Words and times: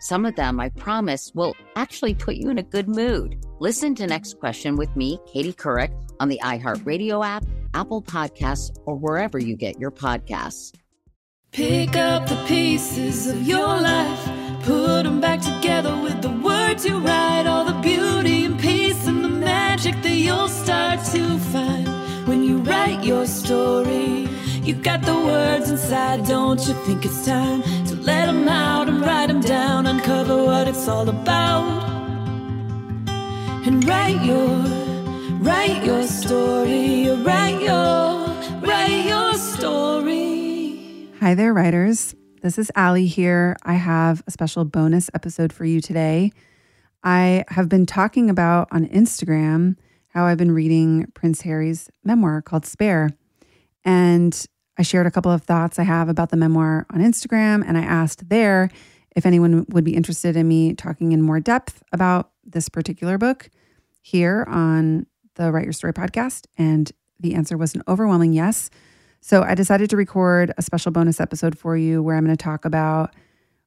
Some 0.00 0.24
of 0.24 0.34
them, 0.34 0.58
I 0.58 0.70
promise, 0.70 1.30
will 1.34 1.54
actually 1.76 2.14
put 2.14 2.36
you 2.36 2.48
in 2.48 2.56
a 2.56 2.62
good 2.62 2.88
mood. 2.88 3.44
Listen 3.58 3.94
to 3.96 4.06
Next 4.06 4.40
Question 4.40 4.76
with 4.76 4.96
me, 4.96 5.18
Katie 5.30 5.52
Couric, 5.52 5.92
on 6.18 6.30
the 6.30 6.40
iHeartRadio 6.42 7.22
app, 7.24 7.44
Apple 7.74 8.00
Podcasts, 8.00 8.74
or 8.86 8.96
wherever 8.96 9.38
you 9.38 9.56
get 9.56 9.78
your 9.78 9.90
podcasts. 9.90 10.74
Pick 11.52 11.96
up 11.96 12.26
the 12.26 12.42
pieces 12.46 13.26
of 13.26 13.46
your 13.46 13.66
life, 13.66 14.24
put 14.62 15.02
them 15.02 15.20
back 15.20 15.42
together 15.42 15.94
with 16.00 16.22
the 16.22 16.30
words 16.30 16.86
you 16.86 16.98
write, 16.98 17.46
all 17.46 17.66
the 17.66 17.78
beauty 17.82 18.46
and 18.46 18.58
peace 18.58 19.06
and 19.06 19.22
the 19.22 19.28
magic 19.28 20.00
that 20.00 20.14
you'll 20.14 20.48
start 20.48 21.04
to 21.12 21.38
find 21.52 21.86
when 22.26 22.42
you 22.42 22.56
write 22.62 23.04
your 23.04 23.26
story. 23.26 24.26
You've 24.62 24.82
got 24.82 25.02
the 25.02 25.14
words 25.14 25.70
inside, 25.70 26.24
don't 26.24 26.66
you 26.66 26.72
think 26.86 27.04
it's 27.04 27.26
time 27.26 27.62
let 28.00 28.26
them 28.26 28.48
out 28.48 28.88
and 28.88 29.02
write 29.02 29.26
them 29.26 29.40
down, 29.42 29.86
uncover 29.86 30.42
what 30.42 30.66
it's 30.66 30.88
all 30.88 31.08
about, 31.08 31.62
and 33.66 33.86
write 33.86 34.22
your, 34.24 34.48
write 35.40 35.84
your 35.84 36.06
story, 36.06 37.10
write 37.10 37.60
your, 37.60 38.26
write 38.60 39.04
your 39.06 39.34
story. 39.34 41.10
Hi 41.20 41.34
there, 41.34 41.52
writers. 41.52 42.14
This 42.40 42.56
is 42.56 42.72
Allie 42.74 43.06
here. 43.06 43.54
I 43.64 43.74
have 43.74 44.22
a 44.26 44.30
special 44.30 44.64
bonus 44.64 45.10
episode 45.12 45.52
for 45.52 45.66
you 45.66 45.82
today. 45.82 46.32
I 47.04 47.44
have 47.48 47.68
been 47.68 47.84
talking 47.84 48.30
about 48.30 48.68
on 48.72 48.86
Instagram 48.86 49.76
how 50.08 50.24
I've 50.24 50.38
been 50.38 50.52
reading 50.52 51.06
Prince 51.12 51.42
Harry's 51.42 51.90
memoir 52.02 52.40
called 52.40 52.64
Spare. 52.64 53.10
And 53.84 54.46
I 54.80 54.82
shared 54.82 55.06
a 55.06 55.10
couple 55.10 55.30
of 55.30 55.42
thoughts 55.42 55.78
I 55.78 55.82
have 55.82 56.08
about 56.08 56.30
the 56.30 56.38
memoir 56.38 56.86
on 56.88 57.00
Instagram, 57.00 57.62
and 57.68 57.76
I 57.76 57.82
asked 57.82 58.30
there 58.30 58.70
if 59.14 59.26
anyone 59.26 59.66
would 59.68 59.84
be 59.84 59.94
interested 59.94 60.36
in 60.36 60.48
me 60.48 60.72
talking 60.72 61.12
in 61.12 61.20
more 61.20 61.38
depth 61.38 61.82
about 61.92 62.30
this 62.44 62.70
particular 62.70 63.18
book 63.18 63.50
here 64.00 64.42
on 64.48 65.06
the 65.34 65.52
Write 65.52 65.64
Your 65.64 65.74
Story 65.74 65.92
podcast. 65.92 66.46
And 66.56 66.90
the 67.18 67.34
answer 67.34 67.58
was 67.58 67.74
an 67.74 67.82
overwhelming 67.88 68.32
yes. 68.32 68.70
So 69.20 69.42
I 69.42 69.54
decided 69.54 69.90
to 69.90 69.98
record 69.98 70.54
a 70.56 70.62
special 70.62 70.92
bonus 70.92 71.20
episode 71.20 71.58
for 71.58 71.76
you 71.76 72.02
where 72.02 72.16
I'm 72.16 72.24
going 72.24 72.34
to 72.34 72.42
talk 72.42 72.64
about 72.64 73.14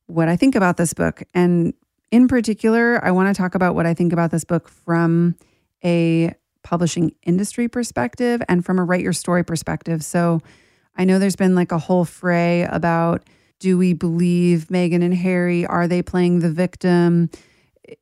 what 0.08 0.28
I 0.28 0.36
think 0.36 0.56
about 0.56 0.78
this 0.78 0.96
book. 0.96 1.22
And 1.36 1.76
in 2.10 2.28
particular, 2.28 3.00
I 3.06 3.12
want 3.12 3.34
to 3.34 3.40
talk 3.40 3.54
about 3.54 3.76
what 3.76 3.86
I 3.86 3.94
think 3.94 4.14
about 4.14 4.32
this 4.32 4.46
book 4.46 4.68
from 4.68 5.36
a 5.86 6.34
publishing 6.64 7.14
industry 7.22 7.68
perspective 7.68 8.42
and 8.50 8.66
from 8.66 8.80
a 8.80 8.84
write 8.84 9.02
your 9.02 9.14
story 9.14 9.44
perspective. 9.44 10.04
So 10.04 10.42
I 10.96 11.06
know 11.06 11.20
there's 11.20 11.36
been 11.36 11.56
like 11.56 11.72
a 11.72 11.78
whole 11.78 12.06
fray 12.06 12.64
about 12.64 13.24
do 13.60 13.78
we 13.78 13.94
believe 13.94 14.68
Meghan 14.68 15.04
and 15.04 15.14
Harry? 15.14 15.66
Are 15.66 15.88
they 15.88 16.02
playing 16.02 16.40
the 16.40 16.52
victim? 16.52 17.30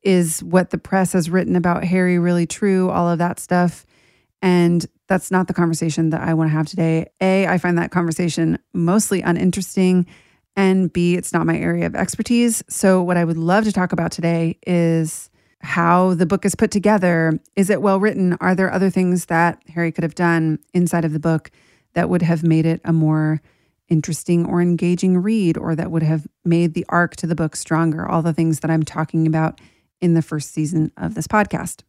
Is 0.01 0.41
what 0.41 0.71
the 0.71 0.77
press 0.77 1.13
has 1.13 1.29
written 1.29 1.55
about 1.55 1.83
Harry 1.83 2.17
really 2.17 2.47
true? 2.47 2.89
All 2.89 3.07
of 3.09 3.19
that 3.19 3.39
stuff. 3.39 3.85
And 4.41 4.85
that's 5.07 5.29
not 5.29 5.47
the 5.47 5.53
conversation 5.53 6.09
that 6.11 6.21
I 6.21 6.33
want 6.33 6.49
to 6.49 6.55
have 6.55 6.67
today. 6.67 7.11
A, 7.21 7.45
I 7.45 7.57
find 7.59 7.77
that 7.77 7.91
conversation 7.91 8.57
mostly 8.73 9.21
uninteresting. 9.21 10.07
And 10.55 10.91
B, 10.91 11.15
it's 11.15 11.31
not 11.31 11.45
my 11.45 11.57
area 11.57 11.85
of 11.85 11.95
expertise. 11.95 12.63
So, 12.67 13.01
what 13.03 13.17
I 13.17 13.23
would 13.23 13.37
love 13.37 13.63
to 13.65 13.71
talk 13.71 13.91
about 13.91 14.11
today 14.11 14.57
is 14.65 15.29
how 15.61 16.15
the 16.15 16.25
book 16.25 16.43
is 16.43 16.55
put 16.55 16.71
together. 16.71 17.39
Is 17.55 17.69
it 17.69 17.81
well 17.81 17.99
written? 17.99 18.35
Are 18.41 18.55
there 18.55 18.73
other 18.73 18.89
things 18.89 19.25
that 19.25 19.61
Harry 19.69 19.91
could 19.91 20.03
have 20.03 20.15
done 20.15 20.59
inside 20.73 21.05
of 21.05 21.13
the 21.13 21.19
book 21.19 21.51
that 21.93 22.09
would 22.09 22.21
have 22.21 22.43
made 22.43 22.65
it 22.65 22.81
a 22.83 22.93
more 22.93 23.41
interesting 23.89 24.45
or 24.45 24.61
engaging 24.61 25.17
read, 25.17 25.57
or 25.57 25.75
that 25.75 25.91
would 25.91 26.03
have 26.03 26.25
made 26.45 26.73
the 26.73 26.85
arc 26.89 27.15
to 27.17 27.27
the 27.27 27.35
book 27.35 27.55
stronger? 27.55 28.07
All 28.07 28.21
the 28.21 28.33
things 28.33 28.61
that 28.61 28.71
I'm 28.71 28.83
talking 28.83 29.27
about 29.27 29.59
in 29.99 30.13
the 30.13 30.21
first 30.21 30.51
season 30.51 30.91
of 30.97 31.13
this 31.13 31.27
podcast. 31.27 31.83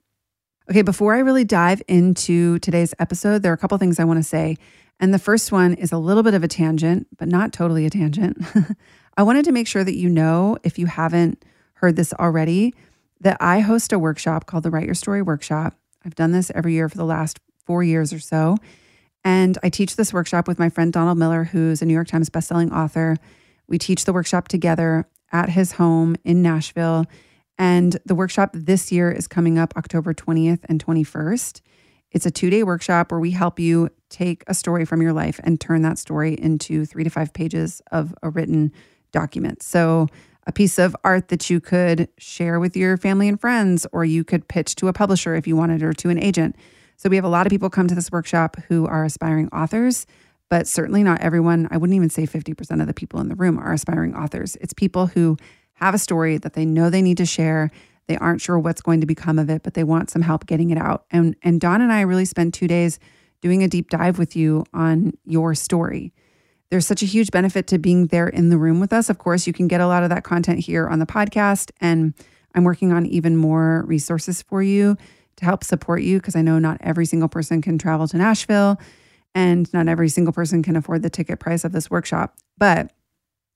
Okay, 0.71 0.83
before 0.83 1.15
I 1.15 1.19
really 1.19 1.45
dive 1.45 1.83
into 1.89 2.59
today's 2.61 2.95
episode, 2.99 3.43
there 3.43 3.51
are 3.51 3.55
a 3.55 3.59
couple 3.59 3.79
things 3.79 3.99
I 3.99 4.05
want 4.05 4.19
to 4.19 4.23
say. 4.23 4.57
And 5.01 5.13
the 5.13 5.19
first 5.19 5.51
one 5.51 5.75
is 5.75 5.91
a 5.91 5.99
little 5.99 6.23
bit 6.23 6.35
of 6.35 6.45
a 6.45 6.49
tangent, 6.49 7.09
but 7.19 7.29
not 7.29 7.53
totally 7.53 7.87
a 7.87 7.91
tangent. 7.91 8.39
I 9.17 9.25
wanted 9.25 9.45
to 9.47 9.53
make 9.53 9.67
sure 9.67 9.83
that 9.83 9.97
you 9.97 10.09
know, 10.09 10.59
if 10.63 10.79
you 10.79 10.87
haven't 10.87 11.45
heard 11.75 11.97
this 11.97 12.13
already, 12.15 12.75
that 13.21 13.37
I 13.41 13.61
host 13.61 13.93
a 13.93 13.99
workshop 13.99 14.47
called 14.47 14.63
the 14.63 14.71
Write 14.71 14.87
Your 14.87 14.95
Story 14.95 15.23
Workshop. 15.23 15.75
I've 16.05 16.15
done 16.15 16.33
this 16.33 16.51
every 16.55 16.75
year 16.75 16.89
for 16.89 16.97
the 16.97 17.05
last 17.05 17.41
four 17.65 17.83
years 17.83 18.13
or 18.13 18.21
so. 18.21 18.57
And 19.25 19.59
I 19.63 19.69
teach 19.69 19.97
this 19.97 20.13
workshop 20.13 20.49
with 20.49 20.59
my 20.59 20.69
friend 20.69 20.93
Donald 20.93 21.19
Miller, 21.19 21.45
who's 21.45 21.83
a 21.83 21.87
New 21.87 21.95
York 21.95 22.09
Times 22.09 22.31
bestselling 22.31 22.73
author. 22.73 23.17
We 23.69 23.79
teach 23.79 24.05
the 24.05 24.13
workshop 24.13 24.49
together 24.49 25.07
at 25.31 25.51
his 25.51 25.73
home 25.73 26.17
in 26.25 26.43
Nashville. 26.43 27.07
And 27.59 27.97
the 28.05 28.15
workshop 28.15 28.51
this 28.53 28.91
year 28.91 29.11
is 29.11 29.29
coming 29.29 29.59
up 29.59 29.75
October 29.77 30.13
20th 30.13 30.61
and 30.69 30.85
21st. 30.85 31.61
It's 32.11 32.27
a 32.27 32.31
two 32.31 32.51
day 32.51 32.63
workshop 32.63 33.11
where 33.11 33.21
we 33.21 33.31
help 33.31 33.59
you 33.59 33.89
take 34.11 34.45
a 34.47 34.55
story 34.55 34.85
from 34.85 35.01
your 35.01 35.13
life 35.13 35.41
and 35.43 35.61
turn 35.61 35.83
that 35.83 35.99
story 35.99 36.35
into 36.35 36.85
three 36.85 37.05
to 37.05 37.11
five 37.11 37.33
pages 37.33 37.81
of 37.91 38.15
a 38.23 38.31
written 38.31 38.73
document. 39.13 39.63
So, 39.63 40.09
a 40.45 40.53
piece 40.53 40.77
of 40.77 40.97
art 41.05 41.29
that 41.29 41.49
you 41.49 41.61
could 41.61 42.09
share 42.19 42.59
with 42.59 42.77
your 42.77 42.97
family 42.97 43.29
and 43.29 43.41
friends, 43.41 43.87
or 43.93 44.05
you 44.05 44.25
could 44.25 44.49
pitch 44.49 44.75
to 44.77 44.89
a 44.89 44.93
publisher 44.93 45.37
if 45.37 45.47
you 45.47 45.55
wanted, 45.55 45.85
or 45.85 45.93
to 45.93 46.09
an 46.09 46.19
agent. 46.19 46.57
So, 46.97 47.09
we 47.09 47.17
have 47.17 47.25
a 47.25 47.29
lot 47.29 47.47
of 47.47 47.51
people 47.51 47.71
come 47.71 47.89
to 47.89 47.95
this 47.95 48.11
workshop 48.11 48.57
who 48.69 48.87
are 48.87 49.05
aspiring 49.05 49.49
authors, 49.49 50.07
but 50.49 50.69
certainly 50.69 51.03
not 51.03 51.21
everyone. 51.21 51.69
I 51.71 51.77
wouldn't 51.77 51.97
even 51.97 52.11
say 52.11 52.27
50% 52.27 52.81
of 52.81 52.87
the 52.87 52.95
people 52.95 53.21
in 53.21 53.29
the 53.29 53.35
room 53.35 53.59
are 53.59 53.73
aspiring 53.73 54.15
authors. 54.15 54.57
It's 54.61 54.73
people 54.73 55.07
who 55.07 55.37
have 55.75 55.95
a 55.95 55.99
story 55.99 56.39
that 56.39 56.53
they 56.53 56.65
know 56.65 56.91
they 56.91 57.03
need 57.03 57.17
to 57.17 57.27
share. 57.27 57.71
They 58.07 58.17
aren't 58.17 58.41
sure 58.41 58.59
what's 58.59 58.83
going 58.83 59.01
to 59.01 59.07
become 59.07 59.39
of 59.39 59.49
it, 59.49 59.63
but 59.63 59.75
they 59.75 59.85
want 59.85 60.11
some 60.11 60.23
help 60.23 60.47
getting 60.47 60.71
it 60.71 60.79
out. 60.79 61.07
And 61.11 61.37
and 61.43 61.61
Don 61.61 61.81
and 61.81 61.93
I 61.93 62.03
really 62.03 62.25
spent 62.25 62.55
2 62.55 62.69
days 62.69 62.99
doing 63.41 63.63
a 63.63 63.69
deep 63.69 63.91
dive 63.91 64.19
with 64.19 64.37
you 64.37 64.65
on 64.73 65.13
your 65.25 65.55
story. 65.55 66.13
There's 66.71 66.87
such 66.87 67.03
a 67.03 67.07
huge 67.07 67.31
benefit 67.31 67.67
to 67.69 67.79
being 67.79 68.07
there 68.07 68.29
in 68.29 68.49
the 68.49 68.57
room 68.57 68.81
with 68.81 68.93
us. 68.93 69.11
Of 69.11 69.19
course, 69.19 69.47
you 69.47 69.53
can 69.53 69.69
get 69.69 69.81
a 69.81 69.87
lot 69.87 70.05
of 70.05 70.11
that 70.11 70.25
content 70.25 70.61
here 70.61 70.89
on 70.89 71.01
the 71.01 71.07
podcast 71.07 71.71
and 71.81 72.15
I'm 72.55 72.65
working 72.65 72.93
on 72.93 73.07
even 73.07 73.37
more 73.37 73.85
resources 73.87 74.43
for 74.43 74.63
you 74.63 74.97
to 75.37 75.45
help 75.45 75.65
support 75.65 76.03
you 76.03 76.19
because 76.19 76.37
I 76.37 76.43
know 76.43 76.59
not 76.59 76.79
every 76.81 77.07
single 77.07 77.29
person 77.29 77.63
can 77.63 77.79
travel 77.79 78.09
to 78.09 78.17
Nashville 78.17 78.81
and 79.35 79.73
not 79.73 79.89
every 79.89 80.09
single 80.09 80.33
person 80.33 80.63
can 80.63 80.77
afford 80.77 81.03
the 81.03 81.11
ticket 81.11 81.41
price 81.41 81.65
of 81.65 81.73
this 81.73 81.91
workshop. 81.91 82.37
But 82.59 82.93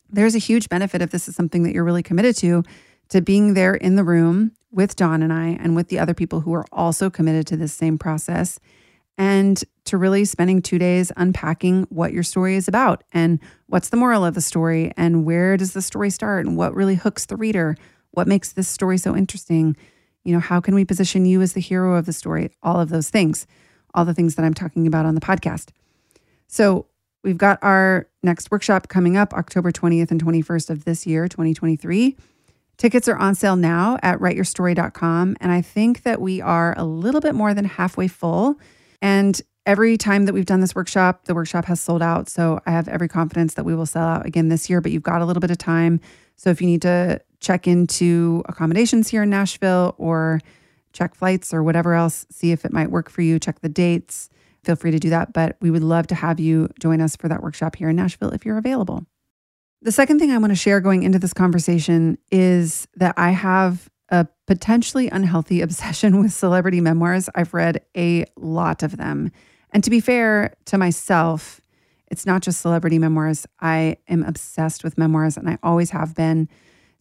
there's 0.08 0.34
a 0.34 0.38
huge 0.38 0.68
benefit 0.68 1.02
if 1.02 1.10
this 1.10 1.28
is 1.28 1.34
something 1.34 1.62
that 1.64 1.72
you're 1.72 1.84
really 1.84 2.02
committed 2.02 2.36
to, 2.36 2.62
to 3.10 3.20
being 3.20 3.54
there 3.54 3.74
in 3.74 3.96
the 3.96 4.04
room 4.04 4.52
with 4.70 4.96
Don 4.96 5.22
and 5.22 5.32
I 5.32 5.58
and 5.60 5.76
with 5.76 5.88
the 5.88 5.98
other 5.98 6.14
people 6.14 6.40
who 6.40 6.54
are 6.54 6.66
also 6.72 7.10
committed 7.10 7.46
to 7.48 7.56
this 7.56 7.72
same 7.72 7.98
process 7.98 8.58
and 9.18 9.62
to 9.84 9.96
really 9.96 10.24
spending 10.24 10.60
two 10.60 10.78
days 10.78 11.10
unpacking 11.16 11.84
what 11.88 12.12
your 12.12 12.22
story 12.22 12.56
is 12.56 12.68
about 12.68 13.02
and 13.12 13.40
what's 13.66 13.88
the 13.88 13.96
moral 13.96 14.24
of 14.24 14.34
the 14.34 14.40
story 14.40 14.92
and 14.96 15.24
where 15.24 15.56
does 15.56 15.72
the 15.72 15.82
story 15.82 16.10
start 16.10 16.44
and 16.44 16.56
what 16.56 16.74
really 16.74 16.96
hooks 16.96 17.26
the 17.26 17.36
reader, 17.36 17.76
what 18.10 18.28
makes 18.28 18.52
this 18.52 18.68
story 18.68 18.98
so 18.98 19.16
interesting. 19.16 19.76
You 20.26 20.32
know, 20.32 20.40
how 20.40 20.60
can 20.60 20.74
we 20.74 20.84
position 20.84 21.24
you 21.24 21.40
as 21.40 21.52
the 21.52 21.60
hero 21.60 21.94
of 21.94 22.06
the 22.06 22.12
story? 22.12 22.50
All 22.62 22.80
of 22.80 22.88
those 22.88 23.10
things, 23.10 23.46
all 23.94 24.04
the 24.04 24.14
things 24.14 24.34
that 24.34 24.44
I'm 24.44 24.54
talking 24.54 24.86
about 24.86 25.06
on 25.06 25.14
the 25.14 25.20
podcast. 25.20 25.70
So, 26.48 26.86
we've 27.22 27.38
got 27.38 27.58
our 27.62 28.08
next 28.22 28.50
workshop 28.50 28.88
coming 28.88 29.16
up 29.16 29.32
October 29.32 29.72
20th 29.72 30.10
and 30.10 30.22
21st 30.22 30.70
of 30.70 30.84
this 30.84 31.06
year, 31.06 31.28
2023. 31.28 32.16
Tickets 32.76 33.08
are 33.08 33.16
on 33.16 33.34
sale 33.34 33.56
now 33.56 33.98
at 34.02 34.18
writeyourstory.com. 34.18 35.36
And 35.40 35.50
I 35.50 35.62
think 35.62 36.02
that 36.02 36.20
we 36.20 36.40
are 36.40 36.74
a 36.76 36.84
little 36.84 37.20
bit 37.20 37.34
more 37.34 37.54
than 37.54 37.64
halfway 37.64 38.06
full. 38.06 38.60
And 39.00 39.40
every 39.64 39.96
time 39.96 40.26
that 40.26 40.32
we've 40.32 40.46
done 40.46 40.60
this 40.60 40.74
workshop, 40.74 41.24
the 41.24 41.34
workshop 41.34 41.64
has 41.66 41.80
sold 41.80 42.02
out. 42.02 42.28
So 42.28 42.60
I 42.66 42.70
have 42.70 42.88
every 42.88 43.08
confidence 43.08 43.54
that 43.54 43.64
we 43.64 43.74
will 43.74 43.86
sell 43.86 44.06
out 44.06 44.26
again 44.26 44.48
this 44.48 44.68
year, 44.68 44.80
but 44.80 44.92
you've 44.92 45.02
got 45.02 45.22
a 45.22 45.24
little 45.24 45.40
bit 45.40 45.50
of 45.50 45.58
time. 45.58 46.00
So 46.36 46.50
if 46.50 46.60
you 46.60 46.66
need 46.66 46.82
to 46.82 47.20
check 47.40 47.66
into 47.66 48.42
accommodations 48.48 49.08
here 49.08 49.22
in 49.22 49.30
Nashville 49.30 49.94
or 49.98 50.40
check 50.92 51.14
flights 51.14 51.52
or 51.52 51.62
whatever 51.62 51.94
else, 51.94 52.26
see 52.30 52.52
if 52.52 52.64
it 52.64 52.72
might 52.72 52.90
work 52.90 53.10
for 53.10 53.22
you, 53.22 53.38
check 53.38 53.60
the 53.60 53.68
dates, 53.68 54.30
feel 54.64 54.76
free 54.76 54.90
to 54.90 54.98
do 54.98 55.10
that. 55.10 55.32
But 55.32 55.56
we 55.60 55.70
would 55.70 55.82
love 55.82 56.06
to 56.08 56.14
have 56.14 56.40
you 56.40 56.68
join 56.80 57.00
us 57.00 57.16
for 57.16 57.28
that 57.28 57.42
workshop 57.42 57.76
here 57.76 57.88
in 57.88 57.96
Nashville 57.96 58.30
if 58.30 58.44
you're 58.44 58.58
available. 58.58 59.06
The 59.82 59.92
second 59.92 60.18
thing 60.18 60.30
I 60.30 60.38
want 60.38 60.50
to 60.50 60.56
share 60.56 60.80
going 60.80 61.02
into 61.02 61.18
this 61.18 61.34
conversation 61.34 62.18
is 62.32 62.88
that 62.96 63.14
I 63.16 63.30
have 63.30 63.88
a 64.08 64.26
potentially 64.46 65.08
unhealthy 65.08 65.60
obsession 65.62 66.20
with 66.20 66.32
celebrity 66.32 66.80
memoirs. 66.80 67.28
I've 67.34 67.54
read 67.54 67.82
a 67.96 68.24
lot 68.36 68.82
of 68.82 68.96
them. 68.96 69.30
And 69.72 69.84
to 69.84 69.90
be 69.90 70.00
fair 70.00 70.54
to 70.66 70.78
myself, 70.78 71.60
it's 72.08 72.24
not 72.24 72.42
just 72.42 72.60
celebrity 72.60 72.98
memoirs. 72.98 73.46
I 73.60 73.98
am 74.08 74.22
obsessed 74.22 74.84
with 74.84 74.96
memoirs 74.96 75.36
and 75.36 75.48
I 75.48 75.58
always 75.62 75.90
have 75.90 76.14
been 76.14 76.48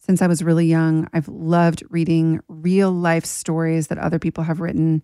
since 0.06 0.22
I 0.22 0.28
was 0.28 0.42
really 0.42 0.66
young. 0.66 1.08
I've 1.12 1.26
loved 1.26 1.82
reading 1.90 2.40
real 2.46 2.92
life 2.92 3.24
stories 3.24 3.88
that 3.88 3.98
other 3.98 4.20
people 4.20 4.44
have 4.44 4.60
written. 4.60 5.02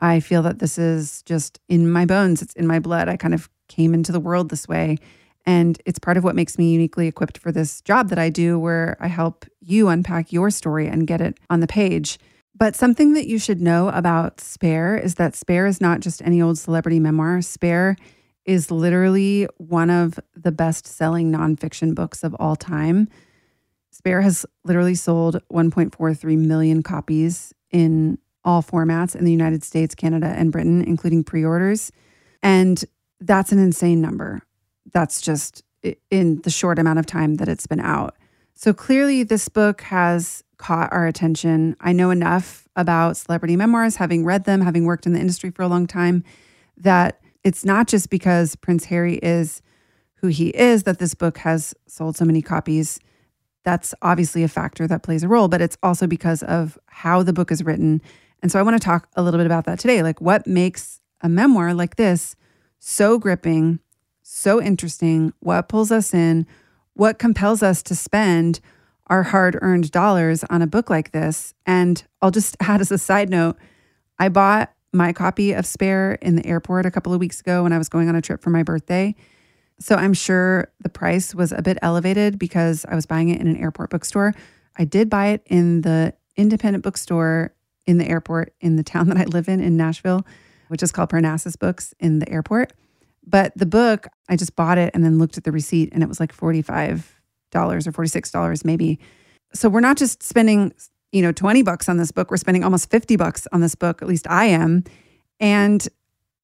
I 0.00 0.20
feel 0.20 0.42
that 0.42 0.58
this 0.58 0.76
is 0.76 1.22
just 1.22 1.60
in 1.66 1.90
my 1.90 2.04
bones, 2.04 2.42
it's 2.42 2.52
in 2.52 2.66
my 2.66 2.78
blood. 2.78 3.08
I 3.08 3.16
kind 3.16 3.32
of 3.32 3.48
came 3.68 3.94
into 3.94 4.12
the 4.12 4.20
world 4.20 4.50
this 4.50 4.68
way. 4.68 4.98
And 5.46 5.80
it's 5.86 5.98
part 5.98 6.18
of 6.18 6.24
what 6.24 6.36
makes 6.36 6.58
me 6.58 6.72
uniquely 6.72 7.06
equipped 7.06 7.38
for 7.38 7.52
this 7.52 7.80
job 7.82 8.10
that 8.10 8.18
I 8.18 8.28
do, 8.28 8.58
where 8.58 8.98
I 9.00 9.08
help 9.08 9.46
you 9.60 9.88
unpack 9.88 10.30
your 10.30 10.50
story 10.50 10.88
and 10.88 11.06
get 11.06 11.22
it 11.22 11.38
on 11.48 11.60
the 11.60 11.66
page. 11.66 12.18
But 12.54 12.76
something 12.76 13.14
that 13.14 13.26
you 13.26 13.38
should 13.38 13.62
know 13.62 13.88
about 13.88 14.40
Spare 14.40 14.96
is 14.96 15.14
that 15.14 15.34
Spare 15.34 15.66
is 15.66 15.80
not 15.80 16.00
just 16.00 16.22
any 16.22 16.40
old 16.40 16.58
celebrity 16.58 17.00
memoir. 17.00 17.40
Spare 17.40 17.96
is 18.44 18.70
literally 18.70 19.48
one 19.56 19.88
of 19.88 20.20
the 20.36 20.52
best 20.52 20.86
selling 20.86 21.32
nonfiction 21.32 21.94
books 21.94 22.22
of 22.22 22.34
all 22.38 22.56
time. 22.56 23.08
Spare 23.94 24.22
has 24.22 24.44
literally 24.64 24.96
sold 24.96 25.40
1.43 25.52 26.36
million 26.36 26.82
copies 26.82 27.54
in 27.70 28.18
all 28.44 28.60
formats 28.60 29.14
in 29.14 29.24
the 29.24 29.30
United 29.30 29.62
States, 29.62 29.94
Canada, 29.94 30.26
and 30.26 30.50
Britain, 30.50 30.82
including 30.82 31.22
pre 31.22 31.44
orders. 31.44 31.92
And 32.42 32.84
that's 33.20 33.52
an 33.52 33.60
insane 33.60 34.00
number 34.00 34.42
that's 34.92 35.20
just 35.20 35.62
in 36.10 36.42
the 36.42 36.50
short 36.50 36.80
amount 36.80 36.98
of 36.98 37.06
time 37.06 37.36
that 37.36 37.48
it's 37.48 37.68
been 37.68 37.78
out. 37.78 38.16
So 38.54 38.72
clearly, 38.72 39.22
this 39.22 39.48
book 39.48 39.82
has 39.82 40.42
caught 40.56 40.92
our 40.92 41.06
attention. 41.06 41.76
I 41.80 41.92
know 41.92 42.10
enough 42.10 42.66
about 42.74 43.16
celebrity 43.16 43.54
memoirs, 43.54 43.96
having 43.96 44.24
read 44.24 44.44
them, 44.44 44.60
having 44.60 44.84
worked 44.84 45.06
in 45.06 45.12
the 45.12 45.20
industry 45.20 45.50
for 45.50 45.62
a 45.62 45.68
long 45.68 45.86
time, 45.86 46.24
that 46.76 47.20
it's 47.44 47.64
not 47.64 47.86
just 47.86 48.10
because 48.10 48.56
Prince 48.56 48.86
Harry 48.86 49.20
is 49.22 49.62
who 50.16 50.26
he 50.26 50.48
is 50.48 50.82
that 50.82 50.98
this 50.98 51.14
book 51.14 51.38
has 51.38 51.74
sold 51.86 52.16
so 52.16 52.24
many 52.24 52.42
copies. 52.42 52.98
That's 53.64 53.94
obviously 54.02 54.42
a 54.42 54.48
factor 54.48 54.86
that 54.86 55.02
plays 55.02 55.22
a 55.22 55.28
role, 55.28 55.48
but 55.48 55.60
it's 55.60 55.78
also 55.82 56.06
because 56.06 56.42
of 56.42 56.78
how 56.86 57.22
the 57.22 57.32
book 57.32 57.50
is 57.50 57.64
written. 57.64 58.00
And 58.42 58.52
so 58.52 58.58
I 58.58 58.62
want 58.62 58.80
to 58.80 58.84
talk 58.84 59.08
a 59.16 59.22
little 59.22 59.38
bit 59.38 59.46
about 59.46 59.64
that 59.64 59.78
today. 59.78 60.02
Like, 60.02 60.20
what 60.20 60.46
makes 60.46 61.00
a 61.22 61.28
memoir 61.28 61.74
like 61.74 61.96
this 61.96 62.36
so 62.78 63.18
gripping 63.18 63.80
so 64.24 64.60
interesting, 64.60 65.32
what 65.40 65.68
pulls 65.68 65.92
us 65.92 66.12
in, 66.12 66.46
what 66.94 67.18
compels 67.18 67.62
us 67.62 67.82
to 67.84 67.94
spend 67.94 68.60
our 69.06 69.22
hard 69.22 69.58
earned 69.60 69.90
dollars 69.90 70.42
on 70.44 70.62
a 70.62 70.66
book 70.66 70.88
like 70.88 71.12
this. 71.12 71.54
And 71.66 72.02
I'll 72.22 72.30
just 72.30 72.56
add 72.60 72.80
as 72.80 72.90
a 72.90 72.98
side 72.98 73.30
note, 73.30 73.56
I 74.18 74.28
bought 74.28 74.72
my 74.92 75.12
copy 75.12 75.52
of 75.52 75.66
Spare 75.66 76.14
in 76.22 76.36
the 76.36 76.46
airport 76.46 76.86
a 76.86 76.90
couple 76.90 77.12
of 77.12 77.20
weeks 77.20 77.40
ago 77.40 77.64
when 77.64 77.72
I 77.72 77.78
was 77.78 77.88
going 77.88 78.08
on 78.08 78.16
a 78.16 78.22
trip 78.22 78.42
for 78.42 78.50
my 78.50 78.62
birthday. 78.62 79.14
So 79.84 79.96
I'm 79.96 80.14
sure 80.14 80.72
the 80.80 80.88
price 80.88 81.34
was 81.34 81.52
a 81.52 81.60
bit 81.60 81.76
elevated 81.82 82.38
because 82.38 82.86
I 82.88 82.94
was 82.94 83.04
buying 83.04 83.28
it 83.28 83.38
in 83.38 83.46
an 83.46 83.58
airport 83.58 83.90
bookstore. 83.90 84.32
I 84.78 84.86
did 84.86 85.10
buy 85.10 85.26
it 85.26 85.42
in 85.44 85.82
the 85.82 86.14
independent 86.38 86.82
bookstore 86.82 87.54
in 87.84 87.98
the 87.98 88.08
airport 88.08 88.54
in 88.62 88.76
the 88.76 88.82
town 88.82 89.08
that 89.10 89.18
I 89.18 89.24
live 89.24 89.46
in, 89.46 89.60
in 89.60 89.76
Nashville, 89.76 90.26
which 90.68 90.82
is 90.82 90.90
called 90.90 91.10
Parnassus 91.10 91.54
Books 91.56 91.92
in 92.00 92.18
the 92.18 92.26
airport. 92.30 92.72
But 93.26 93.52
the 93.56 93.66
book, 93.66 94.06
I 94.26 94.36
just 94.36 94.56
bought 94.56 94.78
it 94.78 94.90
and 94.94 95.04
then 95.04 95.18
looked 95.18 95.36
at 95.36 95.44
the 95.44 95.52
receipt 95.52 95.90
and 95.92 96.02
it 96.02 96.08
was 96.08 96.18
like 96.18 96.34
$45 96.34 97.02
or 97.54 97.78
$46 97.78 98.64
maybe. 98.64 98.98
So 99.52 99.68
we're 99.68 99.80
not 99.80 99.98
just 99.98 100.22
spending, 100.22 100.72
you 101.12 101.20
know, 101.20 101.30
20 101.30 101.62
bucks 101.62 101.90
on 101.90 101.98
this 101.98 102.10
book, 102.10 102.30
we're 102.30 102.38
spending 102.38 102.64
almost 102.64 102.90
50 102.90 103.16
bucks 103.16 103.46
on 103.52 103.60
this 103.60 103.74
book, 103.74 104.00
at 104.00 104.08
least 104.08 104.26
I 104.30 104.46
am. 104.46 104.82
And 105.40 105.86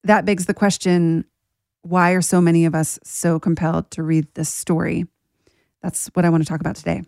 that 0.04 0.26
begs 0.26 0.44
the 0.44 0.52
question, 0.52 1.24
why 1.82 2.12
are 2.12 2.22
so 2.22 2.40
many 2.40 2.64
of 2.64 2.74
us 2.74 2.98
so 3.02 3.38
compelled 3.38 3.90
to 3.92 4.02
read 4.02 4.26
this 4.34 4.48
story? 4.48 5.06
That's 5.82 6.08
what 6.08 6.24
I 6.24 6.30
want 6.30 6.42
to 6.42 6.48
talk 6.48 6.60
about 6.60 6.76
today. 6.76 7.02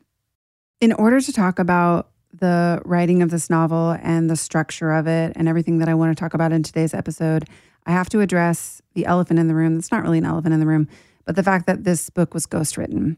In 0.81 0.93
order 0.93 1.21
to 1.21 1.33
talk 1.33 1.59
about 1.59 2.11
the 2.33 2.81
writing 2.85 3.23
of 3.23 3.31
this 3.31 3.51
novel 3.51 3.97
and 4.03 4.31
the 4.31 4.37
structure 4.37 4.93
of 4.93 5.07
it 5.07 5.33
and 5.37 5.49
everything 5.49 5.79
that 5.79 5.89
I 5.89 5.95
want 5.95 6.17
to 6.17 6.21
talk 6.21 6.35
about 6.35 6.53
in 6.53 6.63
today's 6.63 6.95
episode, 6.95 7.45
I 7.85 7.93
have 7.93 8.09
to 8.11 8.21
address 8.21 8.81
the 8.95 9.07
elephant 9.07 9.39
in 9.39 9.49
the 9.49 9.55
room. 9.55 9.79
It's 9.79 9.93
not 9.93 10.03
really 10.03 10.19
an 10.19 10.25
elephant 10.25 10.55
in 10.55 10.61
the 10.61 10.67
room, 10.67 10.89
but 11.25 11.37
the 11.37 11.43
fact 11.43 11.67
that 11.67 11.85
this 11.85 12.09
book 12.11 12.33
was 12.33 12.47
ghostwritten. 12.47 13.17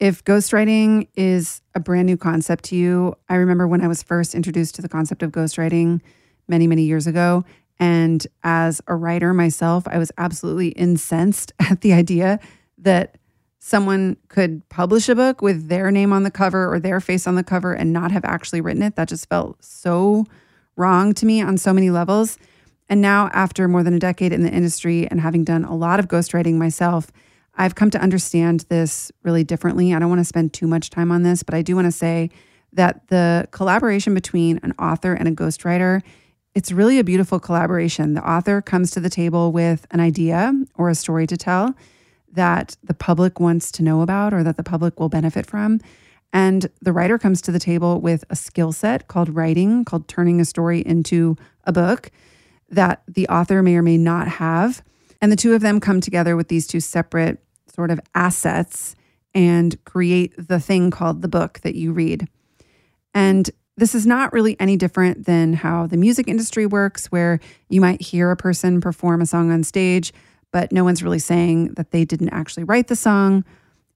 If 0.00 0.24
ghostwriting 0.24 1.08
is 1.16 1.60
a 1.74 1.80
brand 1.80 2.06
new 2.06 2.16
concept 2.16 2.64
to 2.66 2.76
you, 2.76 3.16
I 3.28 3.34
remember 3.34 3.66
when 3.66 3.82
I 3.82 3.88
was 3.88 4.02
first 4.02 4.34
introduced 4.34 4.76
to 4.76 4.82
the 4.82 4.88
concept 4.88 5.22
of 5.22 5.32
ghostwriting 5.32 6.00
many, 6.46 6.66
many 6.66 6.84
years 6.84 7.06
ago. 7.06 7.44
And 7.80 8.26
as 8.42 8.80
a 8.86 8.94
writer 8.94 9.32
myself, 9.32 9.84
I 9.86 9.98
was 9.98 10.10
absolutely 10.18 10.68
incensed 10.68 11.52
at 11.58 11.80
the 11.80 11.92
idea 11.92 12.40
that 12.78 13.18
someone 13.58 14.16
could 14.28 14.66
publish 14.68 15.08
a 15.08 15.14
book 15.14 15.42
with 15.42 15.68
their 15.68 15.90
name 15.90 16.12
on 16.12 16.22
the 16.22 16.30
cover 16.30 16.72
or 16.72 16.80
their 16.80 17.00
face 17.00 17.26
on 17.26 17.34
the 17.34 17.44
cover 17.44 17.72
and 17.72 17.92
not 17.92 18.10
have 18.10 18.24
actually 18.24 18.60
written 18.60 18.82
it. 18.82 18.96
That 18.96 19.08
just 19.08 19.28
felt 19.28 19.62
so 19.62 20.24
wrong 20.76 21.12
to 21.14 21.26
me 21.26 21.42
on 21.42 21.58
so 21.58 21.72
many 21.72 21.90
levels. 21.90 22.38
And 22.88 23.02
now, 23.02 23.28
after 23.34 23.68
more 23.68 23.82
than 23.82 23.94
a 23.94 23.98
decade 23.98 24.32
in 24.32 24.42
the 24.42 24.50
industry 24.50 25.06
and 25.08 25.20
having 25.20 25.44
done 25.44 25.64
a 25.64 25.76
lot 25.76 26.00
of 26.00 26.08
ghostwriting 26.08 26.54
myself, 26.54 27.12
I've 27.56 27.74
come 27.74 27.90
to 27.90 28.00
understand 28.00 28.64
this 28.70 29.12
really 29.24 29.44
differently. 29.44 29.92
I 29.92 29.98
don't 29.98 30.08
want 30.08 30.20
to 30.20 30.24
spend 30.24 30.54
too 30.54 30.66
much 30.66 30.88
time 30.88 31.10
on 31.10 31.22
this, 31.22 31.42
but 31.42 31.54
I 31.54 31.60
do 31.60 31.74
want 31.74 31.86
to 31.86 31.92
say 31.92 32.30
that 32.72 33.08
the 33.08 33.48
collaboration 33.50 34.14
between 34.14 34.60
an 34.62 34.72
author 34.78 35.12
and 35.12 35.28
a 35.28 35.32
ghostwriter 35.32 36.02
it's 36.58 36.72
really 36.72 36.98
a 36.98 37.04
beautiful 37.04 37.38
collaboration. 37.38 38.14
The 38.14 38.28
author 38.28 38.60
comes 38.60 38.90
to 38.90 38.98
the 38.98 39.08
table 39.08 39.52
with 39.52 39.86
an 39.92 40.00
idea 40.00 40.52
or 40.74 40.88
a 40.88 40.94
story 40.96 41.24
to 41.24 41.36
tell 41.36 41.76
that 42.32 42.76
the 42.82 42.94
public 42.94 43.38
wants 43.38 43.70
to 43.70 43.84
know 43.84 44.00
about 44.00 44.34
or 44.34 44.42
that 44.42 44.56
the 44.56 44.64
public 44.64 44.98
will 44.98 45.08
benefit 45.08 45.46
from. 45.46 45.80
And 46.32 46.68
the 46.82 46.92
writer 46.92 47.16
comes 47.16 47.40
to 47.42 47.52
the 47.52 47.60
table 47.60 48.00
with 48.00 48.24
a 48.28 48.34
skill 48.34 48.72
set 48.72 49.06
called 49.06 49.36
writing, 49.36 49.84
called 49.84 50.08
turning 50.08 50.40
a 50.40 50.44
story 50.44 50.80
into 50.80 51.36
a 51.62 51.70
book 51.70 52.10
that 52.68 53.04
the 53.06 53.28
author 53.28 53.62
may 53.62 53.76
or 53.76 53.82
may 53.82 53.96
not 53.96 54.26
have. 54.26 54.82
And 55.22 55.30
the 55.30 55.36
two 55.36 55.54
of 55.54 55.60
them 55.60 55.78
come 55.78 56.00
together 56.00 56.34
with 56.34 56.48
these 56.48 56.66
two 56.66 56.80
separate 56.80 57.38
sort 57.72 57.92
of 57.92 58.00
assets 58.16 58.96
and 59.32 59.78
create 59.84 60.34
the 60.36 60.58
thing 60.58 60.90
called 60.90 61.22
the 61.22 61.28
book 61.28 61.60
that 61.60 61.76
you 61.76 61.92
read. 61.92 62.26
And 63.14 63.48
this 63.78 63.94
is 63.94 64.06
not 64.06 64.32
really 64.32 64.56
any 64.58 64.76
different 64.76 65.24
than 65.24 65.52
how 65.52 65.86
the 65.86 65.96
music 65.96 66.26
industry 66.28 66.66
works, 66.66 67.06
where 67.06 67.38
you 67.68 67.80
might 67.80 68.02
hear 68.02 68.30
a 68.30 68.36
person 68.36 68.80
perform 68.80 69.20
a 69.20 69.26
song 69.26 69.52
on 69.52 69.62
stage, 69.62 70.12
but 70.52 70.72
no 70.72 70.82
one's 70.82 71.02
really 71.02 71.18
saying 71.18 71.74
that 71.74 71.92
they 71.92 72.04
didn't 72.04 72.30
actually 72.30 72.64
write 72.64 72.88
the 72.88 72.96
song. 72.96 73.44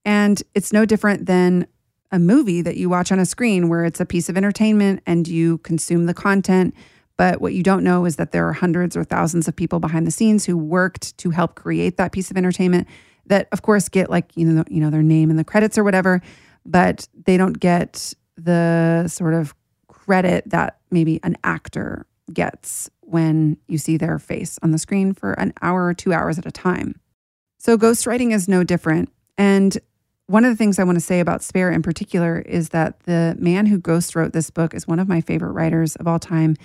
And 0.05 0.43
it's 0.55 0.73
no 0.73 0.85
different 0.85 1.27
than 1.27 1.67
a 2.13 2.19
movie 2.19 2.63
that 2.63 2.77
you 2.77 2.89
watch 2.89 3.11
on 3.11 3.19
a 3.19 3.27
screen 3.27 3.69
where 3.69 3.85
it's 3.85 4.01
a 4.01 4.07
piece 4.07 4.29
of 4.29 4.37
entertainment 4.37 5.03
and 5.07 5.27
you 5.27 5.59
consume 5.59 6.07
the 6.07 6.15
content, 6.15 6.75
but 7.17 7.41
what 7.41 7.55
you 7.55 7.63
don't 7.63 7.83
know 7.83 8.05
is 8.05 8.17
that 8.17 8.33
there 8.33 8.47
are 8.47 8.53
hundreds 8.53 8.97
or 8.97 9.05
thousands 9.05 9.49
of 9.49 9.57
people 9.57 9.81
behind 9.81 10.07
the 10.07 10.11
scenes 10.11 10.45
who 10.45 10.57
worked 10.57 11.17
to 11.19 11.31
help 11.31 11.55
create 11.57 11.97
that 11.97 12.13
piece 12.13 12.31
of 12.31 12.37
entertainment 12.37 12.87
that 13.27 13.49
of 13.53 13.63
course 13.63 13.89
get 13.89 14.11
like, 14.11 14.37
you 14.37 14.47
know, 14.47 14.65
you 14.69 14.81
know 14.81 14.91
their 14.91 15.03
name 15.03 15.31
in 15.31 15.37
the 15.37 15.45
credits 15.45 15.79
or 15.79 15.85
whatever, 15.85 16.21
but 16.67 17.09
they 17.25 17.37
don't 17.37 17.59
get 17.59 18.15
the 18.37 19.07
sort 19.09 19.35
of 19.35 19.55
credit 20.13 20.45
that 20.51 20.77
maybe 20.91 21.19
an 21.23 21.35
actor 21.43 22.05
gets 22.31 22.91
when 23.01 23.57
you 23.67 23.79
see 23.79 23.97
their 23.97 24.19
face 24.19 24.59
on 24.63 24.71
the 24.71 24.77
screen 24.77 25.15
for 25.15 25.33
an 25.41 25.55
hour 25.63 25.87
or 25.87 25.95
two 25.95 26.13
hours 26.13 26.39
at 26.39 26.45
a 26.45 26.51
time. 26.51 27.01
So, 27.57 27.79
ghostwriting 27.79 28.31
is 28.31 28.47
no 28.47 28.63
different. 28.63 29.11
And 29.39 29.79
one 30.27 30.45
of 30.45 30.53
the 30.53 30.57
things 30.57 30.79
I 30.79 30.85
want 30.85 30.97
to 30.97 31.01
say 31.01 31.21
about 31.21 31.43
Spare 31.43 31.71
in 31.71 31.81
particular 31.81 32.41
is 32.41 32.69
that 32.71 33.01
the 33.05 33.35
man 33.39 33.65
who 33.65 33.79
ghost 33.79 34.15
wrote 34.15 34.35
this 34.35 34.51
book 34.51 34.75
is 34.75 34.87
one 34.87 34.99
of 34.99 35.09
my 35.09 35.23
favorite 35.23 35.53
writers 35.53 35.97
of 35.97 36.07
all 36.07 36.19
time. 36.19 36.59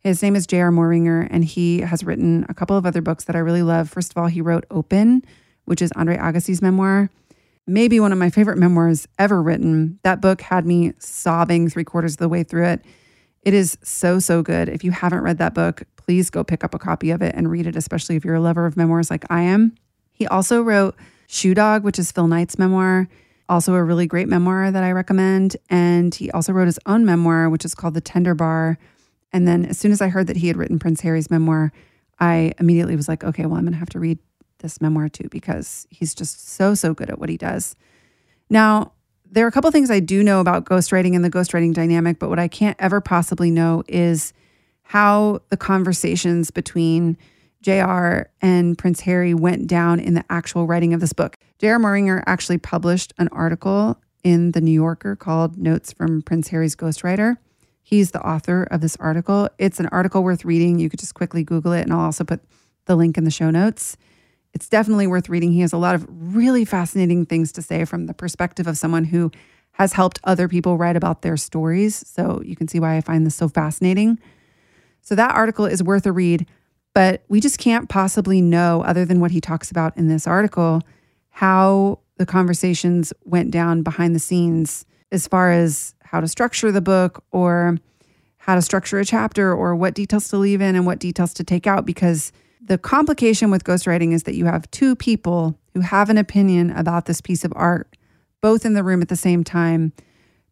His 0.00 0.20
name 0.20 0.34
is 0.34 0.48
J.R. 0.48 0.72
Moehringer, 0.72 1.28
and 1.30 1.44
he 1.44 1.82
has 1.82 2.02
written 2.02 2.46
a 2.48 2.54
couple 2.54 2.76
of 2.76 2.84
other 2.84 3.00
books 3.00 3.26
that 3.26 3.36
I 3.36 3.38
really 3.38 3.62
love. 3.62 3.88
First 3.88 4.10
of 4.10 4.18
all, 4.18 4.26
he 4.26 4.40
wrote 4.40 4.64
Open, 4.72 5.24
which 5.66 5.80
is 5.80 5.92
Andre 5.92 6.16
Agassi's 6.16 6.60
memoir. 6.60 7.10
Maybe 7.68 8.00
one 8.00 8.12
of 8.12 8.18
my 8.18 8.30
favorite 8.30 8.56
memoirs 8.56 9.06
ever 9.18 9.42
written. 9.42 9.98
That 10.02 10.22
book 10.22 10.40
had 10.40 10.64
me 10.64 10.94
sobbing 10.98 11.68
three 11.68 11.84
quarters 11.84 12.14
of 12.14 12.18
the 12.18 12.28
way 12.28 12.42
through 12.42 12.64
it. 12.64 12.84
It 13.42 13.52
is 13.52 13.76
so, 13.82 14.18
so 14.18 14.42
good. 14.42 14.68
If 14.68 14.84
you 14.84 14.90
haven't 14.90 15.20
read 15.20 15.38
that 15.38 15.54
book, 15.54 15.82
please 15.96 16.30
go 16.30 16.42
pick 16.42 16.64
up 16.64 16.74
a 16.74 16.78
copy 16.78 17.10
of 17.10 17.20
it 17.20 17.34
and 17.34 17.50
read 17.50 17.66
it, 17.66 17.76
especially 17.76 18.16
if 18.16 18.24
you're 18.24 18.34
a 18.34 18.40
lover 18.40 18.64
of 18.64 18.76
memoirs 18.76 19.10
like 19.10 19.24
I 19.30 19.42
am. 19.42 19.74
He 20.12 20.26
also 20.26 20.62
wrote 20.62 20.96
Shoe 21.26 21.54
Dog, 21.54 21.84
which 21.84 21.98
is 21.98 22.10
Phil 22.10 22.26
Knight's 22.26 22.58
memoir, 22.58 23.06
also 23.48 23.74
a 23.74 23.84
really 23.84 24.06
great 24.06 24.28
memoir 24.28 24.70
that 24.70 24.82
I 24.82 24.92
recommend. 24.92 25.56
And 25.68 26.14
he 26.14 26.30
also 26.30 26.52
wrote 26.52 26.66
his 26.66 26.78
own 26.86 27.04
memoir, 27.04 27.50
which 27.50 27.66
is 27.66 27.74
called 27.74 27.94
The 27.94 28.00
Tender 28.00 28.34
Bar. 28.34 28.78
And 29.32 29.46
then 29.46 29.66
as 29.66 29.78
soon 29.78 29.92
as 29.92 30.00
I 30.00 30.08
heard 30.08 30.26
that 30.28 30.38
he 30.38 30.48
had 30.48 30.56
written 30.56 30.78
Prince 30.78 31.02
Harry's 31.02 31.30
memoir, 31.30 31.70
I 32.18 32.54
immediately 32.58 32.96
was 32.96 33.08
like, 33.08 33.24
okay, 33.24 33.44
well, 33.44 33.56
I'm 33.56 33.64
going 33.64 33.74
to 33.74 33.78
have 33.78 33.90
to 33.90 34.00
read 34.00 34.18
this 34.58 34.80
memoir 34.80 35.08
too 35.08 35.28
because 35.30 35.86
he's 35.90 36.14
just 36.14 36.48
so, 36.48 36.74
so 36.74 36.94
good 36.94 37.10
at 37.10 37.18
what 37.18 37.28
he 37.28 37.36
does. 37.36 37.76
Now, 38.50 38.92
there 39.30 39.44
are 39.44 39.48
a 39.48 39.52
couple 39.52 39.70
things 39.70 39.90
I 39.90 40.00
do 40.00 40.22
know 40.22 40.40
about 40.40 40.64
ghostwriting 40.64 41.14
and 41.14 41.24
the 41.24 41.30
ghostwriting 41.30 41.74
dynamic, 41.74 42.18
but 42.18 42.30
what 42.30 42.38
I 42.38 42.48
can't 42.48 42.76
ever 42.80 43.00
possibly 43.00 43.50
know 43.50 43.82
is 43.86 44.32
how 44.82 45.40
the 45.50 45.56
conversations 45.56 46.50
between 46.50 47.18
JR 47.60 48.22
and 48.40 48.78
Prince 48.78 49.00
Harry 49.00 49.34
went 49.34 49.66
down 49.66 50.00
in 50.00 50.14
the 50.14 50.24
actual 50.30 50.66
writing 50.66 50.94
of 50.94 51.00
this 51.00 51.12
book. 51.12 51.36
J.R. 51.58 51.78
Moehringer 51.78 52.22
actually 52.26 52.58
published 52.58 53.12
an 53.18 53.28
article 53.28 54.00
in 54.22 54.52
The 54.52 54.60
New 54.60 54.72
Yorker 54.72 55.16
called 55.16 55.58
Notes 55.58 55.92
from 55.92 56.22
Prince 56.22 56.48
Harry's 56.48 56.76
Ghostwriter. 56.76 57.36
He's 57.82 58.12
the 58.12 58.26
author 58.26 58.64
of 58.70 58.80
this 58.80 58.96
article. 58.96 59.48
It's 59.58 59.80
an 59.80 59.86
article 59.86 60.22
worth 60.22 60.44
reading. 60.44 60.78
You 60.78 60.88
could 60.88 61.00
just 61.00 61.14
quickly 61.14 61.42
Google 61.42 61.72
it, 61.72 61.82
and 61.82 61.92
I'll 61.92 62.00
also 62.00 62.24
put 62.24 62.40
the 62.84 62.96
link 62.96 63.18
in 63.18 63.24
the 63.24 63.30
show 63.30 63.50
notes. 63.50 63.96
It's 64.58 64.68
definitely 64.68 65.06
worth 65.06 65.28
reading. 65.28 65.52
He 65.52 65.60
has 65.60 65.72
a 65.72 65.76
lot 65.76 65.94
of 65.94 66.04
really 66.10 66.64
fascinating 66.64 67.26
things 67.26 67.52
to 67.52 67.62
say 67.62 67.84
from 67.84 68.06
the 68.06 68.12
perspective 68.12 68.66
of 68.66 68.76
someone 68.76 69.04
who 69.04 69.30
has 69.74 69.92
helped 69.92 70.18
other 70.24 70.48
people 70.48 70.76
write 70.76 70.96
about 70.96 71.22
their 71.22 71.36
stories. 71.36 71.94
So 71.94 72.42
you 72.44 72.56
can 72.56 72.66
see 72.66 72.80
why 72.80 72.96
I 72.96 73.00
find 73.00 73.24
this 73.24 73.36
so 73.36 73.48
fascinating. 73.48 74.18
So 75.00 75.14
that 75.14 75.32
article 75.32 75.64
is 75.64 75.80
worth 75.80 76.06
a 76.06 76.10
read. 76.10 76.44
But 76.92 77.22
we 77.28 77.40
just 77.40 77.58
can't 77.58 77.88
possibly 77.88 78.40
know, 78.40 78.82
other 78.82 79.04
than 79.04 79.20
what 79.20 79.30
he 79.30 79.40
talks 79.40 79.70
about 79.70 79.96
in 79.96 80.08
this 80.08 80.26
article, 80.26 80.82
how 81.30 82.00
the 82.16 82.26
conversations 82.26 83.12
went 83.24 83.52
down 83.52 83.84
behind 83.84 84.12
the 84.12 84.18
scenes 84.18 84.84
as 85.12 85.28
far 85.28 85.52
as 85.52 85.94
how 86.02 86.20
to 86.20 86.26
structure 86.26 86.72
the 86.72 86.80
book 86.80 87.22
or 87.30 87.78
how 88.38 88.56
to 88.56 88.62
structure 88.62 88.98
a 88.98 89.04
chapter 89.04 89.54
or 89.54 89.76
what 89.76 89.94
details 89.94 90.26
to 90.30 90.36
leave 90.36 90.60
in 90.60 90.74
and 90.74 90.84
what 90.84 90.98
details 90.98 91.32
to 91.34 91.44
take 91.44 91.68
out. 91.68 91.86
Because 91.86 92.32
the 92.60 92.78
complication 92.78 93.50
with 93.50 93.64
ghostwriting 93.64 94.12
is 94.12 94.24
that 94.24 94.34
you 94.34 94.46
have 94.46 94.70
two 94.70 94.96
people 94.96 95.58
who 95.74 95.80
have 95.80 96.10
an 96.10 96.18
opinion 96.18 96.70
about 96.70 97.06
this 97.06 97.20
piece 97.20 97.44
of 97.44 97.52
art, 97.56 97.96
both 98.40 98.64
in 98.64 98.74
the 98.74 98.84
room 98.84 99.02
at 99.02 99.08
the 99.08 99.16
same 99.16 99.44
time, 99.44 99.92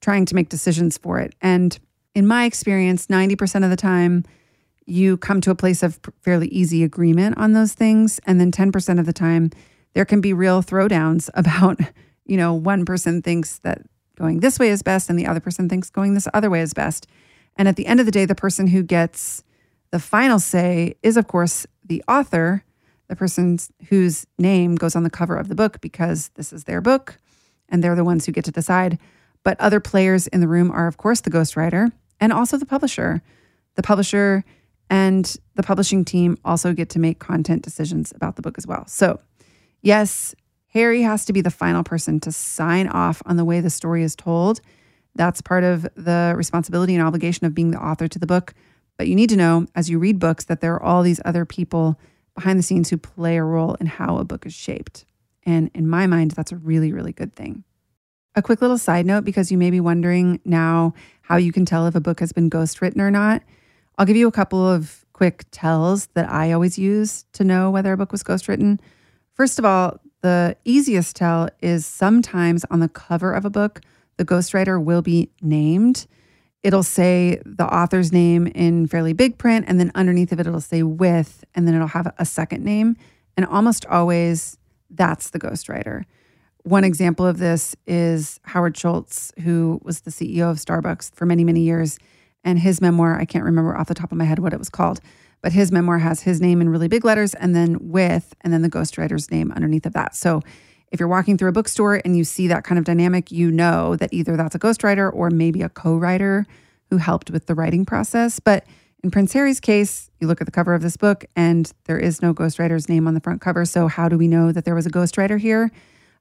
trying 0.00 0.24
to 0.26 0.34
make 0.34 0.48
decisions 0.48 0.96
for 0.98 1.18
it. 1.18 1.34
And 1.40 1.78
in 2.14 2.26
my 2.26 2.44
experience, 2.44 3.08
90% 3.08 3.64
of 3.64 3.70
the 3.70 3.76
time, 3.76 4.24
you 4.86 5.16
come 5.16 5.40
to 5.42 5.50
a 5.50 5.54
place 5.54 5.82
of 5.82 5.98
fairly 6.22 6.48
easy 6.48 6.84
agreement 6.84 7.36
on 7.38 7.52
those 7.52 7.74
things. 7.74 8.20
And 8.26 8.40
then 8.40 8.52
10% 8.52 8.98
of 8.98 9.06
the 9.06 9.12
time, 9.12 9.50
there 9.94 10.04
can 10.04 10.20
be 10.20 10.32
real 10.32 10.62
throwdowns 10.62 11.28
about, 11.34 11.80
you 12.24 12.36
know, 12.36 12.54
one 12.54 12.84
person 12.84 13.20
thinks 13.22 13.58
that 13.58 13.82
going 14.16 14.40
this 14.40 14.58
way 14.58 14.70
is 14.70 14.82
best 14.82 15.10
and 15.10 15.18
the 15.18 15.26
other 15.26 15.40
person 15.40 15.68
thinks 15.68 15.90
going 15.90 16.14
this 16.14 16.28
other 16.32 16.48
way 16.48 16.60
is 16.60 16.72
best. 16.72 17.06
And 17.56 17.68
at 17.68 17.76
the 17.76 17.86
end 17.86 18.00
of 18.00 18.06
the 18.06 18.12
day, 18.12 18.24
the 18.24 18.34
person 18.34 18.66
who 18.66 18.82
gets 18.82 19.42
the 19.90 19.98
final 19.98 20.38
say 20.38 20.94
is, 21.02 21.16
of 21.16 21.28
course, 21.28 21.66
the 21.86 22.02
author, 22.08 22.64
the 23.08 23.16
person 23.16 23.58
whose 23.88 24.26
name 24.38 24.74
goes 24.74 24.96
on 24.96 25.02
the 25.02 25.10
cover 25.10 25.36
of 25.36 25.48
the 25.48 25.54
book 25.54 25.80
because 25.80 26.30
this 26.34 26.52
is 26.52 26.64
their 26.64 26.80
book 26.80 27.18
and 27.68 27.82
they're 27.82 27.96
the 27.96 28.04
ones 28.04 28.26
who 28.26 28.32
get 28.32 28.44
to 28.44 28.52
decide. 28.52 28.98
But 29.42 29.60
other 29.60 29.80
players 29.80 30.26
in 30.26 30.40
the 30.40 30.48
room 30.48 30.70
are, 30.70 30.86
of 30.86 30.96
course, 30.96 31.20
the 31.20 31.30
ghostwriter 31.30 31.92
and 32.20 32.32
also 32.32 32.56
the 32.56 32.66
publisher. 32.66 33.22
The 33.74 33.82
publisher 33.82 34.44
and 34.90 35.36
the 35.54 35.62
publishing 35.62 36.04
team 36.04 36.38
also 36.44 36.72
get 36.72 36.88
to 36.90 36.98
make 36.98 37.18
content 37.18 37.62
decisions 37.62 38.12
about 38.14 38.36
the 38.36 38.42
book 38.42 38.58
as 38.58 38.66
well. 38.66 38.86
So, 38.86 39.20
yes, 39.82 40.34
Harry 40.68 41.02
has 41.02 41.24
to 41.26 41.32
be 41.32 41.40
the 41.40 41.50
final 41.50 41.82
person 41.82 42.20
to 42.20 42.32
sign 42.32 42.88
off 42.88 43.22
on 43.26 43.36
the 43.36 43.44
way 43.44 43.60
the 43.60 43.70
story 43.70 44.02
is 44.02 44.14
told. 44.14 44.60
That's 45.14 45.40
part 45.40 45.64
of 45.64 45.82
the 45.94 46.34
responsibility 46.36 46.94
and 46.94 47.02
obligation 47.02 47.46
of 47.46 47.54
being 47.54 47.70
the 47.70 47.82
author 47.82 48.08
to 48.08 48.18
the 48.18 48.26
book. 48.26 48.52
But 48.96 49.08
you 49.08 49.14
need 49.14 49.30
to 49.30 49.36
know 49.36 49.66
as 49.74 49.90
you 49.90 49.98
read 49.98 50.18
books 50.18 50.44
that 50.44 50.60
there 50.60 50.74
are 50.74 50.82
all 50.82 51.02
these 51.02 51.20
other 51.24 51.44
people 51.44 51.98
behind 52.34 52.58
the 52.58 52.62
scenes 52.62 52.90
who 52.90 52.96
play 52.96 53.36
a 53.36 53.42
role 53.42 53.74
in 53.74 53.86
how 53.86 54.18
a 54.18 54.24
book 54.24 54.46
is 54.46 54.54
shaped. 54.54 55.04
And 55.44 55.70
in 55.74 55.88
my 55.88 56.06
mind, 56.06 56.32
that's 56.32 56.52
a 56.52 56.56
really, 56.56 56.92
really 56.92 57.12
good 57.12 57.34
thing. 57.34 57.64
A 58.34 58.42
quick 58.42 58.60
little 58.60 58.78
side 58.78 59.06
note 59.06 59.24
because 59.24 59.50
you 59.50 59.56
may 59.56 59.70
be 59.70 59.80
wondering 59.80 60.40
now 60.44 60.92
how 61.22 61.36
you 61.36 61.52
can 61.52 61.64
tell 61.64 61.86
if 61.86 61.94
a 61.94 62.00
book 62.00 62.20
has 62.20 62.32
been 62.32 62.50
ghostwritten 62.50 63.00
or 63.00 63.10
not. 63.10 63.42
I'll 63.96 64.06
give 64.06 64.16
you 64.16 64.28
a 64.28 64.32
couple 64.32 64.66
of 64.66 65.06
quick 65.14 65.44
tells 65.50 66.06
that 66.08 66.30
I 66.30 66.52
always 66.52 66.78
use 66.78 67.24
to 67.32 67.44
know 67.44 67.70
whether 67.70 67.92
a 67.92 67.96
book 67.96 68.12
was 68.12 68.22
ghostwritten. 68.22 68.78
First 69.32 69.58
of 69.58 69.64
all, 69.64 69.98
the 70.20 70.56
easiest 70.64 71.16
tell 71.16 71.48
is 71.62 71.86
sometimes 71.86 72.64
on 72.70 72.80
the 72.80 72.88
cover 72.88 73.32
of 73.32 73.46
a 73.46 73.50
book, 73.50 73.80
the 74.18 74.24
ghostwriter 74.24 74.82
will 74.82 75.02
be 75.02 75.30
named. 75.40 76.06
It'll 76.66 76.82
say 76.82 77.40
the 77.46 77.72
author's 77.72 78.10
name 78.10 78.48
in 78.48 78.88
fairly 78.88 79.12
big 79.12 79.38
print, 79.38 79.66
and 79.68 79.78
then 79.78 79.92
underneath 79.94 80.32
of 80.32 80.40
it, 80.40 80.48
it'll 80.48 80.60
say 80.60 80.82
with, 80.82 81.44
and 81.54 81.64
then 81.64 81.76
it'll 81.76 81.86
have 81.86 82.12
a 82.18 82.24
second 82.24 82.64
name. 82.64 82.96
And 83.36 83.46
almost 83.46 83.86
always, 83.86 84.58
that's 84.90 85.30
the 85.30 85.38
ghostwriter. 85.38 86.02
One 86.64 86.82
example 86.82 87.24
of 87.24 87.38
this 87.38 87.76
is 87.86 88.40
Howard 88.46 88.76
Schultz, 88.76 89.32
who 89.44 89.80
was 89.84 90.00
the 90.00 90.10
CEO 90.10 90.50
of 90.50 90.56
Starbucks 90.56 91.14
for 91.14 91.24
many, 91.24 91.44
many 91.44 91.60
years. 91.60 92.00
And 92.42 92.58
his 92.58 92.80
memoir, 92.80 93.16
I 93.16 93.26
can't 93.26 93.44
remember 93.44 93.76
off 93.76 93.86
the 93.86 93.94
top 93.94 94.10
of 94.10 94.18
my 94.18 94.24
head 94.24 94.40
what 94.40 94.52
it 94.52 94.58
was 94.58 94.68
called, 94.68 94.98
but 95.42 95.52
his 95.52 95.70
memoir 95.70 95.98
has 95.98 96.22
his 96.22 96.40
name 96.40 96.60
in 96.60 96.68
really 96.68 96.88
big 96.88 97.04
letters 97.04 97.32
and 97.34 97.54
then 97.54 97.78
with, 97.80 98.34
and 98.40 98.52
then 98.52 98.62
the 98.62 98.70
ghostwriter's 98.70 99.30
name 99.30 99.52
underneath 99.52 99.86
of 99.86 99.92
that. 99.92 100.16
So 100.16 100.42
if 100.96 101.00
you're 101.00 101.08
walking 101.10 101.36
through 101.36 101.50
a 101.50 101.52
bookstore 101.52 102.00
and 102.06 102.16
you 102.16 102.24
see 102.24 102.48
that 102.48 102.64
kind 102.64 102.78
of 102.78 102.86
dynamic, 102.86 103.30
you 103.30 103.50
know 103.50 103.96
that 103.96 104.14
either 104.14 104.34
that's 104.34 104.54
a 104.54 104.58
ghostwriter 104.58 105.12
or 105.12 105.28
maybe 105.28 105.60
a 105.60 105.68
co 105.68 105.94
writer 105.94 106.46
who 106.88 106.96
helped 106.96 107.30
with 107.30 107.44
the 107.44 107.54
writing 107.54 107.84
process. 107.84 108.40
But 108.40 108.64
in 109.04 109.10
Prince 109.10 109.34
Harry's 109.34 109.60
case, 109.60 110.10
you 110.20 110.26
look 110.26 110.40
at 110.40 110.46
the 110.46 110.50
cover 110.50 110.72
of 110.72 110.80
this 110.80 110.96
book 110.96 111.26
and 111.36 111.70
there 111.84 111.98
is 111.98 112.22
no 112.22 112.32
ghostwriter's 112.32 112.88
name 112.88 113.06
on 113.06 113.12
the 113.12 113.20
front 113.20 113.42
cover. 113.42 113.66
So, 113.66 113.88
how 113.88 114.08
do 114.08 114.16
we 114.16 114.26
know 114.26 114.52
that 114.52 114.64
there 114.64 114.74
was 114.74 114.86
a 114.86 114.90
ghostwriter 114.90 115.38
here? 115.38 115.70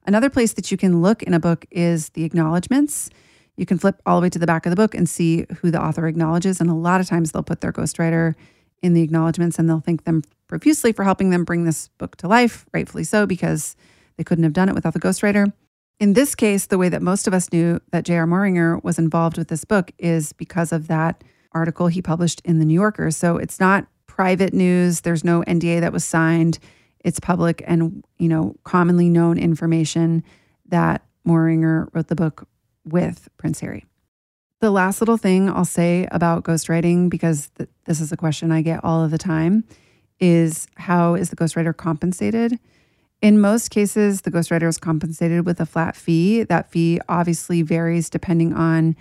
Another 0.06 0.28
place 0.28 0.52
that 0.52 0.70
you 0.70 0.76
can 0.76 1.00
look 1.00 1.22
in 1.22 1.32
a 1.32 1.40
book 1.40 1.64
is 1.70 2.10
the 2.10 2.24
acknowledgments 2.24 3.08
you 3.56 3.64
can 3.64 3.78
flip 3.78 4.02
all 4.04 4.20
the 4.20 4.26
way 4.26 4.30
to 4.30 4.38
the 4.38 4.46
back 4.46 4.66
of 4.66 4.70
the 4.70 4.76
book 4.76 4.94
and 4.94 5.08
see 5.08 5.46
who 5.60 5.70
the 5.70 5.82
author 5.82 6.06
acknowledges. 6.06 6.60
And 6.60 6.68
a 6.68 6.74
lot 6.74 7.00
of 7.00 7.06
times 7.06 7.32
they'll 7.32 7.42
put 7.42 7.62
their 7.62 7.72
ghostwriter 7.72 8.34
in 8.82 8.92
the 8.92 9.02
acknowledgments 9.02 9.58
and 9.58 9.68
they'll 9.68 9.80
thank 9.80 10.04
them 10.04 10.22
profusely 10.46 10.92
for 10.92 11.04
helping 11.04 11.30
them 11.30 11.44
bring 11.44 11.64
this 11.64 11.88
book 11.98 12.16
to 12.16 12.28
life, 12.28 12.66
rightfully 12.72 13.04
so, 13.04 13.26
because 13.26 13.74
they 14.16 14.24
couldn't 14.24 14.44
have 14.44 14.52
done 14.52 14.68
it 14.68 14.74
without 14.74 14.94
the 14.94 15.00
ghostwriter. 15.00 15.52
In 15.98 16.12
this 16.12 16.34
case, 16.34 16.66
the 16.66 16.78
way 16.78 16.88
that 16.88 17.02
most 17.02 17.26
of 17.26 17.32
us 17.32 17.50
knew 17.52 17.80
that 17.90 18.04
J.R. 18.04 18.26
Moehringer 18.26 18.82
was 18.84 18.98
involved 18.98 19.38
with 19.38 19.48
this 19.48 19.64
book 19.64 19.92
is 19.98 20.32
because 20.34 20.72
of 20.72 20.88
that 20.88 21.24
article 21.52 21.86
he 21.86 22.02
published 22.02 22.42
in 22.44 22.58
the 22.58 22.66
New 22.66 22.74
Yorker. 22.74 23.10
So 23.10 23.38
it's 23.38 23.58
not 23.58 23.86
private 24.06 24.52
news. 24.52 25.00
There's 25.00 25.24
no 25.24 25.42
NDA 25.42 25.80
that 25.80 25.92
was 25.92 26.04
signed. 26.04 26.58
It's 27.00 27.20
public 27.20 27.62
and, 27.66 28.04
you 28.18 28.28
know, 28.28 28.56
commonly 28.64 29.08
known 29.08 29.38
information 29.38 30.22
that 30.66 31.02
Moehringer 31.26 31.88
wrote 31.94 32.08
the 32.08 32.14
book 32.14 32.46
with 32.84 33.28
Prince 33.38 33.60
Harry. 33.60 33.86
The 34.60 34.70
last 34.70 35.00
little 35.00 35.16
thing 35.16 35.48
I'll 35.50 35.64
say 35.64 36.08
about 36.10 36.44
ghostwriting, 36.44 37.10
because 37.10 37.50
th- 37.58 37.68
this 37.84 38.00
is 38.00 38.10
a 38.10 38.16
question 38.16 38.50
I 38.50 38.62
get 38.62 38.82
all 38.82 39.04
of 39.04 39.10
the 39.10 39.18
time, 39.18 39.64
is 40.18 40.66
how 40.76 41.14
is 41.14 41.30
the 41.30 41.36
ghostwriter 41.36 41.76
compensated? 41.76 42.58
In 43.22 43.40
most 43.40 43.70
cases, 43.70 44.22
the 44.22 44.30
ghostwriter 44.30 44.68
is 44.68 44.78
compensated 44.78 45.46
with 45.46 45.60
a 45.60 45.66
flat 45.66 45.96
fee. 45.96 46.42
That 46.42 46.70
fee 46.70 47.00
obviously 47.08 47.62
varies 47.62 48.10
depending 48.10 48.52
on 48.52 48.94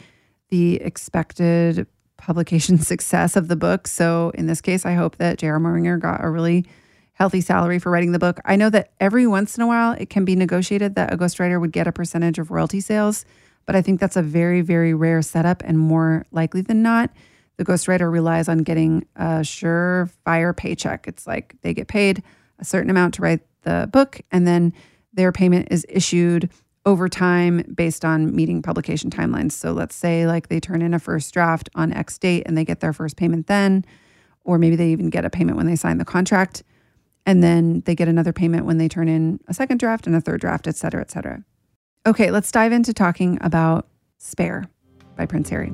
the 0.50 0.76
expected 0.76 1.86
publication 2.18 2.78
success 2.80 3.36
of 3.36 3.48
the 3.48 3.56
book. 3.56 3.88
So 3.88 4.32
in 4.36 4.48
this 4.48 4.62
case, 4.62 4.86
I 4.86 4.94
hope 4.94 5.18
that 5.18 5.40
J.R. 5.40 5.60
Moehringer 5.60 6.00
got 6.00 6.24
a 6.24 6.30
really 6.30 6.66
healthy 7.14 7.42
salary 7.42 7.80
for 7.80 7.92
writing 7.92 8.12
the 8.12 8.20
book. 8.20 8.40
I 8.46 8.56
know 8.56 8.70
that 8.70 8.92
every 9.00 9.26
once 9.26 9.58
in 9.58 9.64
a 9.64 9.68
while 9.68 9.94
it 9.94 10.10
can 10.10 10.26
be 10.26 10.36
negotiated 10.36 10.96
that 10.96 11.14
a 11.14 11.18
ghostwriter 11.18 11.60
would 11.60 11.72
get 11.72 11.88
a 11.88 11.92
percentage 11.92 12.40
of 12.40 12.52
royalty 12.52 12.82
sales. 12.82 13.26
But 13.66 13.76
I 13.76 13.82
think 13.82 14.00
that's 14.00 14.18
a 14.18 14.22
very, 14.22 14.62
very 14.62 14.94
rare 14.94 15.22
setup. 15.22 15.64
And 15.66 15.80
more 15.80 16.26
likely 16.32 16.62
than 16.62 16.84
not, 16.84 17.10
the 17.58 17.66
ghostwriter 17.66 18.12
relies 18.12 18.48
on 18.48 18.60
getting 18.60 19.06
a 19.16 19.42
surefire 19.42 20.56
paycheck. 20.56 21.08
It's 21.08 21.26
like 21.26 21.56
they 21.62 21.74
get 21.74 21.88
paid 21.88 22.22
a 22.60 22.66
certain 22.66 22.90
amount 22.90 23.16
to 23.16 23.22
write 23.22 23.42
the 23.66 23.90
book, 23.92 24.22
and 24.32 24.48
then 24.48 24.74
their 25.14 25.34
payment 25.34 25.68
is 25.70 25.86
issued 25.90 26.50
over 26.86 27.10
time 27.10 27.64
based 27.74 28.06
on 28.06 28.36
meeting 28.36 28.62
publication 28.62 29.10
timelines. 29.10 29.52
So 29.52 29.74
let's 29.74 29.96
say 29.96 30.28
like 30.28 30.50
they 30.50 30.60
turn 30.60 30.82
in 30.82 30.94
a 30.94 31.00
first 31.00 31.34
draft 31.34 31.68
on 31.76 31.92
X 31.92 32.18
date 32.18 32.44
and 32.46 32.58
they 32.58 32.64
get 32.64 32.80
their 32.80 32.94
first 32.94 33.18
payment 33.18 33.48
then, 33.48 33.84
or 34.44 34.58
maybe 34.58 34.76
they 34.76 34.92
even 34.92 35.10
get 35.10 35.26
a 35.26 35.30
payment 35.30 35.58
when 35.58 35.66
they 35.66 35.76
sign 35.76 35.98
the 35.98 36.06
contract. 36.06 36.64
And 37.26 37.42
then 37.42 37.82
they 37.88 37.96
get 37.96 38.08
another 38.08 38.32
payment 38.32 38.66
when 38.66 38.78
they 38.78 38.88
turn 38.88 39.08
in 39.08 39.40
a 39.48 39.54
second 39.54 39.80
draft 39.80 40.06
and 40.06 40.16
a 40.16 40.22
third 40.22 40.42
draft, 40.42 40.68
et 40.68 40.76
cetera, 40.76 41.02
et 41.02 41.10
cetera. 41.10 41.44
Okay, 42.06 42.30
let's 42.30 42.52
dive 42.52 42.72
into 42.72 42.94
talking 42.94 43.40
about 43.42 43.88
Spare 44.20 44.66
by 45.16 45.26
Prince 45.26 45.50
Harry. 45.50 45.74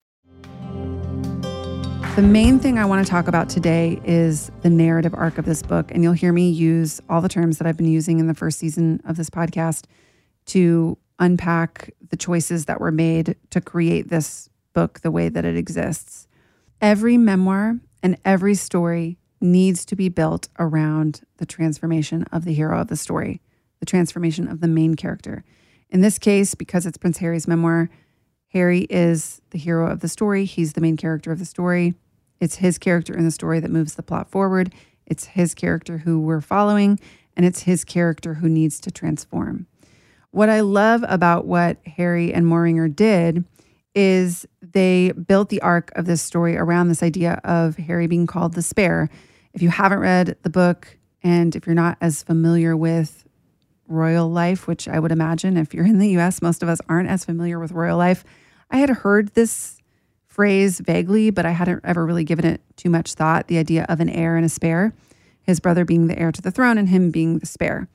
The 2.17 2.21
main 2.21 2.59
thing 2.59 2.77
I 2.77 2.83
want 2.83 3.05
to 3.05 3.09
talk 3.09 3.29
about 3.29 3.47
today 3.47 4.01
is 4.03 4.51
the 4.63 4.69
narrative 4.69 5.13
arc 5.15 5.37
of 5.37 5.45
this 5.45 5.63
book. 5.63 5.91
And 5.91 6.03
you'll 6.03 6.11
hear 6.11 6.33
me 6.33 6.49
use 6.49 6.99
all 7.09 7.21
the 7.21 7.29
terms 7.29 7.57
that 7.57 7.65
I've 7.65 7.77
been 7.77 7.89
using 7.89 8.19
in 8.19 8.27
the 8.27 8.33
first 8.33 8.59
season 8.59 9.01
of 9.05 9.15
this 9.15 9.29
podcast 9.29 9.85
to 10.47 10.97
unpack 11.19 11.91
the 12.09 12.17
choices 12.17 12.65
that 12.65 12.81
were 12.81 12.91
made 12.91 13.37
to 13.51 13.61
create 13.61 14.09
this 14.09 14.49
book 14.73 14.99
the 14.99 15.09
way 15.09 15.29
that 15.29 15.45
it 15.45 15.55
exists. 15.55 16.27
Every 16.81 17.15
memoir 17.15 17.79
and 18.03 18.17
every 18.25 18.55
story 18.55 19.17
needs 19.39 19.85
to 19.85 19.95
be 19.95 20.09
built 20.09 20.49
around 20.59 21.21
the 21.37 21.45
transformation 21.45 22.25
of 22.29 22.43
the 22.43 22.53
hero 22.53 22.81
of 22.81 22.89
the 22.89 22.97
story, 22.97 23.41
the 23.79 23.85
transformation 23.85 24.49
of 24.49 24.59
the 24.59 24.67
main 24.67 24.95
character. 24.95 25.45
In 25.89 26.01
this 26.01 26.19
case, 26.19 26.55
because 26.55 26.85
it's 26.85 26.97
Prince 26.97 27.19
Harry's 27.19 27.47
memoir, 27.47 27.89
Harry 28.53 28.81
is 28.89 29.41
the 29.51 29.57
hero 29.57 29.89
of 29.89 30.01
the 30.01 30.09
story. 30.09 30.45
He's 30.45 30.73
the 30.73 30.81
main 30.81 30.97
character 30.97 31.31
of 31.31 31.39
the 31.39 31.45
story. 31.45 31.93
It's 32.39 32.55
his 32.55 32.77
character 32.77 33.15
in 33.15 33.23
the 33.23 33.31
story 33.31 33.59
that 33.59 33.71
moves 33.71 33.95
the 33.95 34.03
plot 34.03 34.29
forward. 34.29 34.73
It's 35.05 35.25
his 35.25 35.53
character 35.53 35.99
who 35.99 36.19
we're 36.19 36.41
following, 36.41 36.99
and 37.35 37.45
it's 37.45 37.63
his 37.63 37.83
character 37.83 38.35
who 38.35 38.49
needs 38.49 38.79
to 38.81 38.91
transform. 38.91 39.67
What 40.31 40.49
I 40.49 40.61
love 40.61 41.03
about 41.07 41.45
what 41.45 41.77
Harry 41.85 42.33
and 42.33 42.45
Moehringer 42.45 42.93
did 42.93 43.45
is 43.93 44.45
they 44.61 45.11
built 45.11 45.49
the 45.49 45.61
arc 45.61 45.91
of 45.97 46.05
this 46.05 46.21
story 46.21 46.57
around 46.57 46.87
this 46.87 47.03
idea 47.03 47.39
of 47.43 47.75
Harry 47.77 48.07
being 48.07 48.27
called 48.27 48.53
the 48.53 48.61
Spare. 48.61 49.09
If 49.53 49.61
you 49.61 49.69
haven't 49.69 49.99
read 49.99 50.37
the 50.43 50.49
book, 50.49 50.97
and 51.23 51.55
if 51.55 51.65
you're 51.65 51.75
not 51.75 51.97
as 52.01 52.23
familiar 52.23 52.75
with 52.75 53.25
royal 53.87 54.29
life, 54.29 54.67
which 54.67 54.87
I 54.87 54.99
would 54.99 55.11
imagine 55.11 55.57
if 55.57 55.73
you're 55.73 55.85
in 55.85 55.99
the 55.99 56.17
US, 56.17 56.41
most 56.41 56.63
of 56.63 56.69
us 56.69 56.79
aren't 56.87 57.09
as 57.09 57.25
familiar 57.25 57.59
with 57.59 57.71
royal 57.71 57.97
life. 57.97 58.23
I 58.71 58.77
had 58.77 58.89
heard 58.89 59.33
this 59.33 59.77
phrase 60.27 60.79
vaguely, 60.79 61.29
but 61.29 61.45
I 61.45 61.51
hadn't 61.51 61.81
ever 61.83 62.05
really 62.05 62.23
given 62.23 62.45
it 62.45 62.61
too 62.77 62.89
much 62.89 63.13
thought 63.13 63.47
the 63.47 63.57
idea 63.57 63.85
of 63.89 63.99
an 63.99 64.09
heir 64.09 64.37
and 64.37 64.45
a 64.45 64.49
spare, 64.49 64.93
his 65.43 65.59
brother 65.59 65.83
being 65.83 66.07
the 66.07 66.17
heir 66.17 66.31
to 66.31 66.41
the 66.41 66.51
throne 66.51 66.77
and 66.77 66.87
him 66.87 67.11
being 67.11 67.39
the 67.39 67.45
spare. 67.45 67.89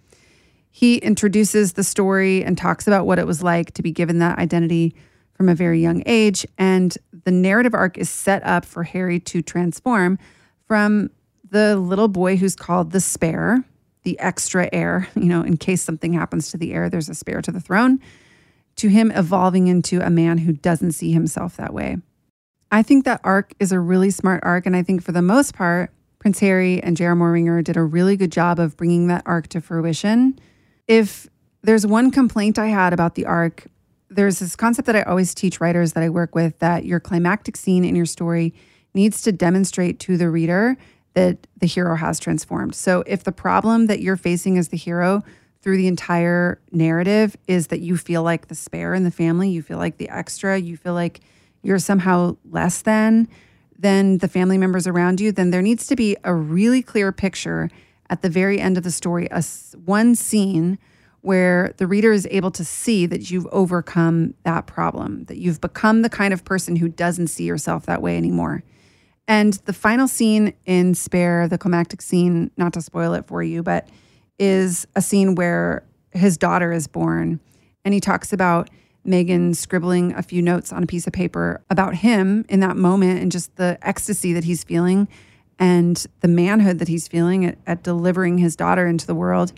He 0.70 0.98
introduces 0.98 1.72
the 1.72 1.82
story 1.82 2.44
and 2.44 2.58
talks 2.58 2.86
about 2.86 3.06
what 3.06 3.18
it 3.18 3.26
was 3.26 3.42
like 3.42 3.72
to 3.72 3.82
be 3.82 3.90
given 3.90 4.18
that 4.18 4.38
identity 4.38 4.94
from 5.32 5.48
a 5.48 5.54
very 5.54 5.80
young 5.80 6.02
age. 6.04 6.46
And 6.58 6.96
the 7.24 7.30
narrative 7.30 7.72
arc 7.72 7.96
is 7.96 8.10
set 8.10 8.44
up 8.44 8.66
for 8.66 8.82
Harry 8.82 9.18
to 9.20 9.40
transform 9.40 10.18
from 10.66 11.10
the 11.50 11.76
little 11.76 12.08
boy 12.08 12.36
who's 12.36 12.54
called 12.54 12.90
the 12.90 13.00
spare, 13.00 13.64
the 14.02 14.18
extra 14.20 14.68
heir, 14.72 15.08
you 15.16 15.24
know, 15.24 15.42
in 15.42 15.56
case 15.56 15.82
something 15.82 16.12
happens 16.12 16.50
to 16.50 16.58
the 16.58 16.74
heir, 16.74 16.90
there's 16.90 17.08
a 17.08 17.14
spare 17.14 17.40
to 17.40 17.52
the 17.52 17.60
throne, 17.60 17.98
to 18.76 18.88
him 18.88 19.10
evolving 19.10 19.66
into 19.68 20.00
a 20.00 20.10
man 20.10 20.38
who 20.38 20.52
doesn't 20.52 20.92
see 20.92 21.12
himself 21.12 21.56
that 21.56 21.74
way. 21.74 21.96
I 22.70 22.82
think 22.82 23.04
that 23.04 23.20
arc 23.24 23.54
is 23.58 23.72
a 23.72 23.80
really 23.80 24.10
smart 24.10 24.40
arc. 24.44 24.66
And 24.66 24.76
I 24.76 24.82
think 24.82 25.02
for 25.02 25.12
the 25.12 25.22
most 25.22 25.54
part, 25.54 25.90
Prince 26.18 26.40
Harry 26.40 26.82
and 26.82 26.96
J.R. 26.96 27.14
Moehringer 27.14 27.62
did 27.62 27.76
a 27.76 27.82
really 27.82 28.16
good 28.16 28.32
job 28.32 28.58
of 28.58 28.76
bringing 28.76 29.06
that 29.06 29.22
arc 29.26 29.48
to 29.48 29.60
fruition. 29.60 30.38
If 30.88 31.28
there's 31.62 31.86
one 31.86 32.10
complaint 32.10 32.58
I 32.58 32.66
had 32.66 32.92
about 32.92 33.14
the 33.14 33.26
arc, 33.26 33.66
there's 34.08 34.38
this 34.38 34.56
concept 34.56 34.86
that 34.86 34.96
I 34.96 35.02
always 35.02 35.34
teach 35.34 35.60
writers 35.60 35.92
that 35.92 36.02
I 36.02 36.08
work 36.08 36.34
with 36.34 36.58
that 36.58 36.84
your 36.84 37.00
climactic 37.00 37.56
scene 37.56 37.84
in 37.84 37.96
your 37.96 38.06
story 38.06 38.54
needs 38.94 39.20
to 39.22 39.32
demonstrate 39.32 40.00
to 40.00 40.16
the 40.16 40.30
reader 40.30 40.76
that 41.14 41.46
the 41.58 41.66
hero 41.66 41.96
has 41.96 42.18
transformed. 42.18 42.74
So 42.74 43.02
if 43.06 43.24
the 43.24 43.32
problem 43.32 43.86
that 43.86 44.00
you're 44.00 44.16
facing 44.16 44.58
as 44.58 44.68
the 44.68 44.76
hero 44.76 45.22
through 45.66 45.76
the 45.76 45.88
entire 45.88 46.60
narrative 46.70 47.36
is 47.48 47.66
that 47.66 47.80
you 47.80 47.96
feel 47.96 48.22
like 48.22 48.46
the 48.46 48.54
spare 48.54 48.94
in 48.94 49.02
the 49.02 49.10
family, 49.10 49.50
you 49.50 49.60
feel 49.60 49.78
like 49.78 49.96
the 49.96 50.08
extra, 50.10 50.56
you 50.56 50.76
feel 50.76 50.94
like 50.94 51.18
you're 51.64 51.80
somehow 51.80 52.36
less 52.48 52.82
than 52.82 53.26
than 53.76 54.18
the 54.18 54.28
family 54.28 54.58
members 54.58 54.86
around 54.86 55.20
you, 55.20 55.32
then 55.32 55.50
there 55.50 55.62
needs 55.62 55.88
to 55.88 55.96
be 55.96 56.16
a 56.22 56.32
really 56.32 56.82
clear 56.82 57.10
picture 57.10 57.68
at 58.08 58.22
the 58.22 58.28
very 58.30 58.60
end 58.60 58.78
of 58.78 58.84
the 58.84 58.92
story, 58.92 59.26
a 59.32 59.42
one 59.84 60.14
scene 60.14 60.78
where 61.22 61.74
the 61.78 61.88
reader 61.88 62.12
is 62.12 62.28
able 62.30 62.52
to 62.52 62.64
see 62.64 63.04
that 63.04 63.32
you've 63.32 63.48
overcome 63.50 64.34
that 64.44 64.68
problem, 64.68 65.24
that 65.24 65.38
you've 65.38 65.60
become 65.60 66.02
the 66.02 66.08
kind 66.08 66.32
of 66.32 66.44
person 66.44 66.76
who 66.76 66.88
doesn't 66.88 67.26
see 67.26 67.42
yourself 67.42 67.86
that 67.86 68.00
way 68.00 68.16
anymore. 68.16 68.62
And 69.26 69.54
the 69.64 69.72
final 69.72 70.06
scene 70.06 70.54
in 70.64 70.94
Spare, 70.94 71.48
the 71.48 71.58
climactic 71.58 72.02
scene, 72.02 72.52
not 72.56 72.72
to 72.74 72.80
spoil 72.80 73.14
it 73.14 73.26
for 73.26 73.42
you, 73.42 73.64
but 73.64 73.88
is 74.38 74.86
a 74.94 75.02
scene 75.02 75.34
where 75.34 75.84
his 76.12 76.36
daughter 76.36 76.72
is 76.72 76.86
born. 76.86 77.40
And 77.84 77.94
he 77.94 78.00
talks 78.00 78.32
about 78.32 78.70
Meghan 79.06 79.54
scribbling 79.54 80.12
a 80.14 80.22
few 80.22 80.42
notes 80.42 80.72
on 80.72 80.82
a 80.82 80.86
piece 80.86 81.06
of 81.06 81.12
paper 81.12 81.62
about 81.70 81.94
him 81.94 82.44
in 82.48 82.60
that 82.60 82.76
moment 82.76 83.20
and 83.20 83.30
just 83.30 83.54
the 83.56 83.78
ecstasy 83.82 84.32
that 84.32 84.44
he's 84.44 84.64
feeling 84.64 85.08
and 85.58 86.06
the 86.20 86.28
manhood 86.28 86.78
that 86.80 86.88
he's 86.88 87.08
feeling 87.08 87.46
at, 87.46 87.58
at 87.66 87.82
delivering 87.82 88.38
his 88.38 88.56
daughter 88.56 88.86
into 88.86 89.06
the 89.06 89.14
world. 89.14 89.52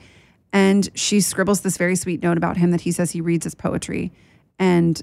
And 0.52 0.88
she 0.94 1.20
scribbles 1.20 1.62
this 1.62 1.76
very 1.76 1.96
sweet 1.96 2.22
note 2.22 2.36
about 2.36 2.56
him 2.56 2.70
that 2.70 2.82
he 2.82 2.92
says 2.92 3.10
he 3.10 3.20
reads 3.20 3.46
as 3.46 3.54
poetry. 3.54 4.12
And 4.58 5.00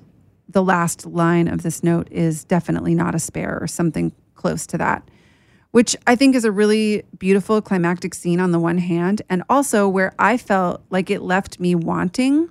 the 0.47 0.63
last 0.63 1.05
line 1.05 1.47
of 1.47 1.63
this 1.63 1.83
note 1.83 2.07
is 2.11 2.43
definitely 2.43 2.95
not 2.95 3.15
a 3.15 3.19
spare 3.19 3.57
or 3.59 3.67
something 3.67 4.11
close 4.35 4.65
to 4.67 4.77
that, 4.77 5.07
which 5.75 5.93
I 6.07 6.15
think 6.15 6.35
is 6.35 6.45
a 6.45 6.53
really 6.53 7.03
beautiful 7.19 7.61
climactic 7.61 8.13
scene 8.13 8.39
on 8.39 8.53
the 8.53 8.59
one 8.61 8.77
hand. 8.77 9.21
And 9.29 9.43
also 9.49 9.89
where 9.89 10.13
I 10.17 10.37
felt 10.37 10.81
like 10.89 11.09
it 11.09 11.21
left 11.21 11.59
me 11.59 11.75
wanting 11.75 12.49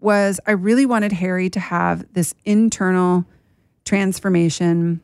was 0.00 0.38
I 0.46 0.50
really 0.50 0.84
wanted 0.84 1.12
Harry 1.12 1.48
to 1.48 1.58
have 1.58 2.04
this 2.12 2.34
internal 2.44 3.24
transformation 3.86 5.00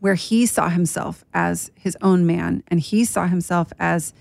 where 0.00 0.14
he 0.14 0.46
saw 0.46 0.70
himself 0.70 1.26
as 1.34 1.70
his 1.74 1.94
own 2.00 2.24
man 2.24 2.62
and 2.68 2.80
he 2.80 3.04
saw 3.04 3.26
himself 3.26 3.70
as 3.78 4.14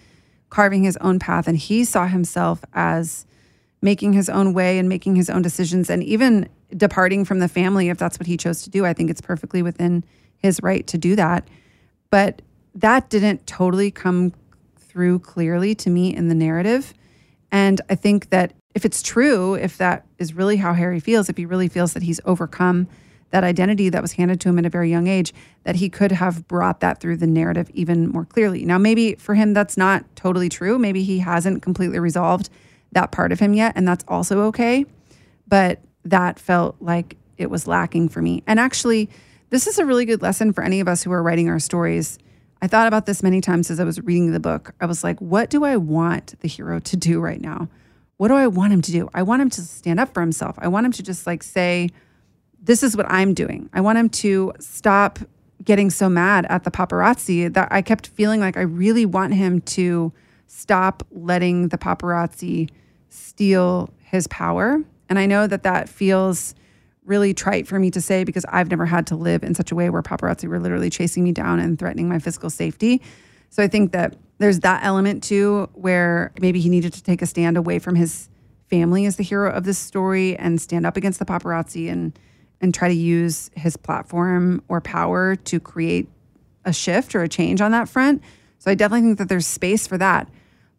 carving 0.49 0.83
his 0.83 0.97
own 0.97 1.19
path 1.19 1.47
and 1.47 1.57
he 1.57 1.85
saw 1.85 2.05
himself 2.05 2.65
as 2.73 3.25
making 3.81 4.11
his 4.11 4.27
own 4.27 4.53
way 4.53 4.77
and 4.77 4.89
making 4.89 5.15
his 5.15 5.29
own 5.29 5.41
decisions 5.41 5.89
and 5.89 6.03
even 6.03 6.49
departing 6.75 7.23
from 7.23 7.39
the 7.39 7.47
family 7.47 7.87
if 7.87 7.97
that's 7.97 8.19
what 8.19 8.27
he 8.27 8.35
chose 8.35 8.61
to 8.63 8.69
do. 8.69 8.85
I 8.85 8.91
think 8.91 9.09
it's 9.09 9.21
perfectly 9.21 9.61
within 9.61 10.03
his 10.35 10.61
right 10.61 10.85
to 10.87 10.97
do 10.97 11.15
that. 11.15 11.47
But 12.11 12.43
that 12.75 13.09
didn't 13.09 13.47
totally 13.47 13.89
come 13.89 14.33
through 14.77 15.19
clearly 15.19 15.73
to 15.75 15.89
me 15.89 16.15
in 16.15 16.27
the 16.27 16.35
narrative. 16.35 16.93
And 17.51 17.81
I 17.89 17.95
think 17.95 18.29
that 18.29 18.53
if 18.75 18.85
it's 18.85 19.01
true, 19.01 19.55
if 19.55 19.77
that 19.77 20.05
is 20.19 20.33
really 20.33 20.57
how 20.57 20.73
Harry 20.73 20.99
feels, 20.99 21.29
if 21.29 21.37
he 21.37 21.45
really 21.45 21.67
feels 21.67 21.93
that 21.93 22.03
he's 22.03 22.19
overcome 22.25 22.87
that 23.31 23.43
identity 23.45 23.89
that 23.89 24.01
was 24.01 24.11
handed 24.13 24.41
to 24.41 24.49
him 24.49 24.59
at 24.59 24.65
a 24.65 24.69
very 24.69 24.89
young 24.89 25.07
age, 25.07 25.33
that 25.63 25.77
he 25.77 25.89
could 25.89 26.11
have 26.11 26.47
brought 26.47 26.81
that 26.81 26.99
through 26.99 27.17
the 27.17 27.27
narrative 27.27 27.69
even 27.73 28.09
more 28.09 28.25
clearly. 28.25 28.65
Now, 28.65 28.77
maybe 28.77 29.15
for 29.15 29.35
him, 29.35 29.53
that's 29.53 29.77
not 29.77 30.03
totally 30.15 30.49
true. 30.49 30.77
Maybe 30.77 31.03
he 31.03 31.19
hasn't 31.19 31.61
completely 31.61 31.99
resolved 31.99 32.49
that 32.91 33.11
part 33.11 33.31
of 33.31 33.39
him 33.39 33.53
yet, 33.53 33.73
and 33.77 33.87
that's 33.87 34.03
also 34.07 34.41
okay. 34.47 34.85
But 35.47 35.79
that 36.03 36.39
felt 36.39 36.75
like 36.81 37.15
it 37.37 37.49
was 37.49 37.67
lacking 37.67 38.09
for 38.09 38.21
me. 38.21 38.43
And 38.47 38.59
actually, 38.59 39.09
this 39.51 39.67
is 39.67 39.77
a 39.77 39.85
really 39.85 40.05
good 40.05 40.21
lesson 40.21 40.53
for 40.53 40.63
any 40.63 40.79
of 40.79 40.87
us 40.87 41.03
who 41.03 41.11
are 41.11 41.21
writing 41.21 41.49
our 41.49 41.59
stories. 41.59 42.17
I 42.61 42.67
thought 42.67 42.87
about 42.87 43.05
this 43.05 43.21
many 43.21 43.41
times 43.41 43.69
as 43.69 43.79
I 43.79 43.83
was 43.83 43.99
reading 44.01 44.31
the 44.31 44.39
book. 44.39 44.73
I 44.79 44.85
was 44.85 45.03
like, 45.03 45.19
what 45.19 45.49
do 45.49 45.65
I 45.65 45.77
want 45.77 46.39
the 46.39 46.47
hero 46.47 46.79
to 46.79 46.97
do 46.97 47.19
right 47.19 47.41
now? 47.41 47.67
What 48.17 48.29
do 48.29 48.35
I 48.35 48.47
want 48.47 48.71
him 48.71 48.81
to 48.81 48.91
do? 48.91 49.09
I 49.13 49.23
want 49.23 49.41
him 49.41 49.49
to 49.51 49.61
stand 49.61 49.99
up 49.99 50.13
for 50.13 50.21
himself. 50.21 50.55
I 50.57 50.69
want 50.69 50.85
him 50.85 50.93
to 50.93 51.03
just 51.03 51.27
like 51.27 51.43
say, 51.43 51.89
this 52.61 52.81
is 52.81 52.95
what 52.95 53.05
I'm 53.09 53.33
doing. 53.33 53.69
I 53.73 53.81
want 53.81 53.97
him 53.97 54.09
to 54.09 54.53
stop 54.59 55.19
getting 55.63 55.89
so 55.89 56.07
mad 56.07 56.45
at 56.49 56.63
the 56.63 56.71
paparazzi 56.71 57.51
that 57.53 57.67
I 57.71 57.81
kept 57.81 58.07
feeling 58.07 58.39
like 58.39 58.55
I 58.55 58.61
really 58.61 59.05
want 59.05 59.33
him 59.33 59.59
to 59.61 60.13
stop 60.47 61.03
letting 61.11 61.67
the 61.67 61.77
paparazzi 61.77 62.69
steal 63.09 63.89
his 63.99 64.27
power. 64.27 64.81
And 65.09 65.19
I 65.19 65.25
know 65.25 65.45
that 65.45 65.63
that 65.63 65.89
feels 65.89 66.55
really 67.05 67.33
trite 67.33 67.67
for 67.67 67.79
me 67.79 67.91
to 67.91 68.01
say 68.01 68.23
because 68.23 68.45
I've 68.49 68.69
never 68.69 68.85
had 68.85 69.07
to 69.07 69.15
live 69.15 69.43
in 69.43 69.55
such 69.55 69.71
a 69.71 69.75
way 69.75 69.89
where 69.89 70.01
paparazzi 70.01 70.47
were 70.47 70.59
literally 70.59 70.89
chasing 70.89 71.23
me 71.23 71.31
down 71.31 71.59
and 71.59 71.77
threatening 71.77 72.07
my 72.07 72.19
physical 72.19 72.49
safety. 72.49 73.01
So 73.49 73.63
I 73.63 73.67
think 73.67 73.91
that 73.91 74.15
there's 74.37 74.59
that 74.61 74.83
element 74.83 75.23
too 75.23 75.69
where 75.73 76.31
maybe 76.39 76.59
he 76.59 76.69
needed 76.69 76.93
to 76.93 77.03
take 77.03 77.21
a 77.21 77.25
stand 77.25 77.57
away 77.57 77.79
from 77.79 77.95
his 77.95 78.29
family 78.69 79.05
as 79.05 79.17
the 79.17 79.23
hero 79.23 79.51
of 79.51 79.65
this 79.65 79.77
story 79.77 80.37
and 80.37 80.61
stand 80.61 80.85
up 80.85 80.95
against 80.95 81.19
the 81.19 81.25
paparazzi 81.25 81.91
and 81.91 82.17
and 82.61 82.73
try 82.73 82.87
to 82.87 82.93
use 82.93 83.49
his 83.55 83.75
platform 83.75 84.63
or 84.67 84.79
power 84.79 85.35
to 85.35 85.59
create 85.59 86.07
a 86.63 86.71
shift 86.71 87.15
or 87.15 87.23
a 87.23 87.27
change 87.27 87.59
on 87.59 87.71
that 87.71 87.89
front. 87.89 88.21
So 88.59 88.69
I 88.69 88.75
definitely 88.75 89.07
think 89.07 89.17
that 89.17 89.29
there's 89.29 89.47
space 89.47 89.87
for 89.87 89.97
that. 89.97 90.29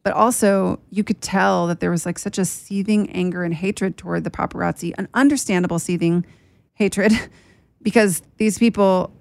But 0.03 0.15
also, 0.15 0.81
you 0.91 1.05
could 1.05 1.21
tell 1.21 1.69
that 1.69 1.81
there 1.81 1.91
was 1.91 2.05
like 2.05 2.19
such 2.19 2.39
a 2.39 2.45
seething 2.45 3.09
anger 3.11 3.45
and 3.45 3.55
hatred 3.55 3.97
toward 3.97 4.25
the 4.25 4.31
paparazzi, 4.31 4.93
an 4.99 5.09
understandable 5.15 5.79
seething 5.79 6.27
hatred, 6.75 7.13
because 7.83 8.23
these 8.37 8.59
people 8.59 9.13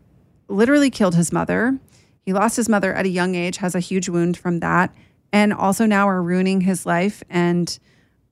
literally 0.48 0.90
killed 0.90 1.16
his 1.16 1.32
mother. 1.32 1.80
He 2.26 2.34
lost 2.34 2.56
his 2.56 2.68
mother 2.68 2.94
at 2.94 3.06
a 3.06 3.10
young 3.10 3.36
age, 3.36 3.58
has 3.58 3.76
a 3.76 3.80
huge 3.80 4.10
wound 4.10 4.38
from 4.38 4.60
that, 4.60 4.94
and 5.32 5.54
also 5.54 5.86
now 5.86 6.08
are 6.08 6.22
ruining 6.22 6.62
his 6.62 6.86
life 6.86 7.24
and 7.30 7.78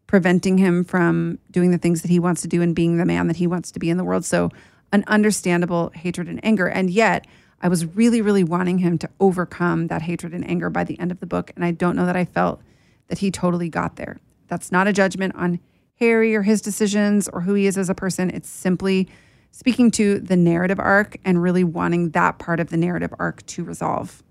preventing 0.07 0.57
him 0.57 0.83
from 0.83 1.37
doing 1.51 1.69
the 1.69 1.77
things 1.77 2.01
that 2.01 2.09
he 2.09 2.19
wants 2.19 2.41
to 2.41 2.47
do 2.47 2.63
and 2.63 2.75
being 2.75 2.97
the 2.97 3.05
man 3.05 3.27
that 3.27 3.35
he 3.35 3.45
wants 3.45 3.71
to 3.71 3.79
be 3.79 3.91
in 3.91 3.97
the 3.97 4.03
world. 4.03 4.25
So, 4.25 4.49
an 4.91 5.03
understandable 5.05 5.91
hatred 5.93 6.27
and 6.27 6.43
anger. 6.43 6.67
And 6.67 6.89
yet, 6.89 7.27
I 7.61 7.67
was 7.67 7.85
really, 7.85 8.21
really 8.21 8.43
wanting 8.43 8.79
him 8.79 8.97
to 8.99 9.09
overcome 9.19 9.87
that 9.87 10.03
hatred 10.03 10.33
and 10.33 10.49
anger 10.49 10.69
by 10.69 10.83
the 10.83 10.99
end 10.99 11.11
of 11.11 11.19
the 11.19 11.25
book. 11.25 11.51
And 11.55 11.65
I 11.65 11.71
don't 11.71 11.95
know 11.95 12.05
that 12.05 12.15
I 12.15 12.25
felt 12.25 12.61
that 13.07 13.19
he 13.19 13.31
totally 13.31 13.69
got 13.69 13.95
there. 13.95 14.17
That's 14.47 14.71
not 14.71 14.87
a 14.87 14.93
judgment 14.93 15.35
on 15.35 15.59
Harry 15.99 16.35
or 16.35 16.43
his 16.43 16.61
decisions 16.61 17.27
or 17.27 17.41
who 17.41 17.53
he 17.53 17.65
is 17.67 17.77
as 17.77 17.89
a 17.89 17.95
person. 17.95 18.29
It's 18.29 18.49
simply 18.49 19.09
speaking 19.51 19.91
to 19.91 20.19
the 20.19 20.37
narrative 20.37 20.79
arc 20.79 21.17
and 21.25 21.41
really 21.41 21.63
wanting 21.63 22.11
that 22.11 22.39
part 22.39 22.59
of 22.59 22.69
the 22.69 22.77
narrative 22.77 23.13
arc 23.19 23.45
to 23.47 23.63
resolve. 23.63 24.23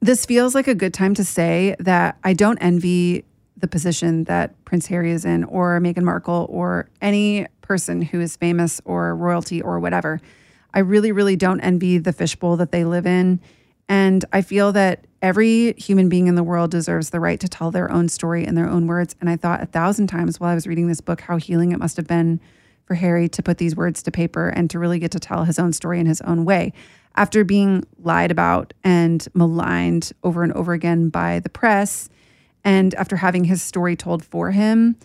This 0.00 0.26
feels 0.26 0.54
like 0.54 0.68
a 0.68 0.74
good 0.74 0.94
time 0.94 1.14
to 1.14 1.24
say 1.24 1.76
that 1.80 2.18
I 2.22 2.34
don't 2.34 2.58
envy 2.58 3.24
the 3.56 3.66
position 3.66 4.24
that 4.24 4.62
Prince 4.64 4.86
Harry 4.88 5.10
is 5.10 5.24
in, 5.24 5.44
or 5.44 5.80
Meghan 5.80 6.02
Markle, 6.02 6.46
or 6.50 6.90
any 7.00 7.46
person 7.62 8.02
who 8.02 8.20
is 8.20 8.36
famous 8.36 8.80
or 8.84 9.16
royalty 9.16 9.62
or 9.62 9.80
whatever. 9.80 10.20
I 10.74 10.80
really, 10.80 11.12
really 11.12 11.36
don't 11.36 11.60
envy 11.60 11.98
the 11.98 12.12
fishbowl 12.12 12.56
that 12.58 12.72
they 12.72 12.84
live 12.84 13.06
in. 13.06 13.40
And 13.88 14.24
I 14.32 14.42
feel 14.42 14.72
that 14.72 15.06
every 15.22 15.72
human 15.74 16.08
being 16.08 16.26
in 16.26 16.34
the 16.34 16.42
world 16.42 16.70
deserves 16.70 17.10
the 17.10 17.20
right 17.20 17.38
to 17.40 17.48
tell 17.48 17.70
their 17.70 17.90
own 17.90 18.08
story 18.08 18.44
in 18.44 18.54
their 18.54 18.68
own 18.68 18.86
words. 18.86 19.14
And 19.20 19.30
I 19.30 19.36
thought 19.36 19.62
a 19.62 19.66
thousand 19.66 20.08
times 20.08 20.40
while 20.40 20.50
I 20.50 20.54
was 20.54 20.66
reading 20.66 20.88
this 20.88 21.00
book 21.00 21.20
how 21.20 21.36
healing 21.36 21.72
it 21.72 21.78
must 21.78 21.96
have 21.96 22.06
been 22.06 22.40
for 22.84 22.94
Harry 22.94 23.28
to 23.30 23.42
put 23.42 23.58
these 23.58 23.76
words 23.76 24.02
to 24.02 24.10
paper 24.10 24.48
and 24.48 24.68
to 24.70 24.78
really 24.78 24.98
get 24.98 25.10
to 25.12 25.20
tell 25.20 25.44
his 25.44 25.58
own 25.58 25.72
story 25.72 26.00
in 26.00 26.06
his 26.06 26.20
own 26.22 26.44
way. 26.44 26.72
After 27.16 27.44
being 27.44 27.84
lied 28.02 28.30
about 28.30 28.74
and 28.82 29.26
maligned 29.34 30.12
over 30.22 30.42
and 30.42 30.52
over 30.52 30.72
again 30.72 31.08
by 31.08 31.40
the 31.40 31.48
press, 31.48 32.08
and 32.64 32.94
after 32.94 33.16
having 33.16 33.44
his 33.44 33.62
story 33.62 33.94
told 33.94 34.24
for 34.24 34.50
him 34.50 34.96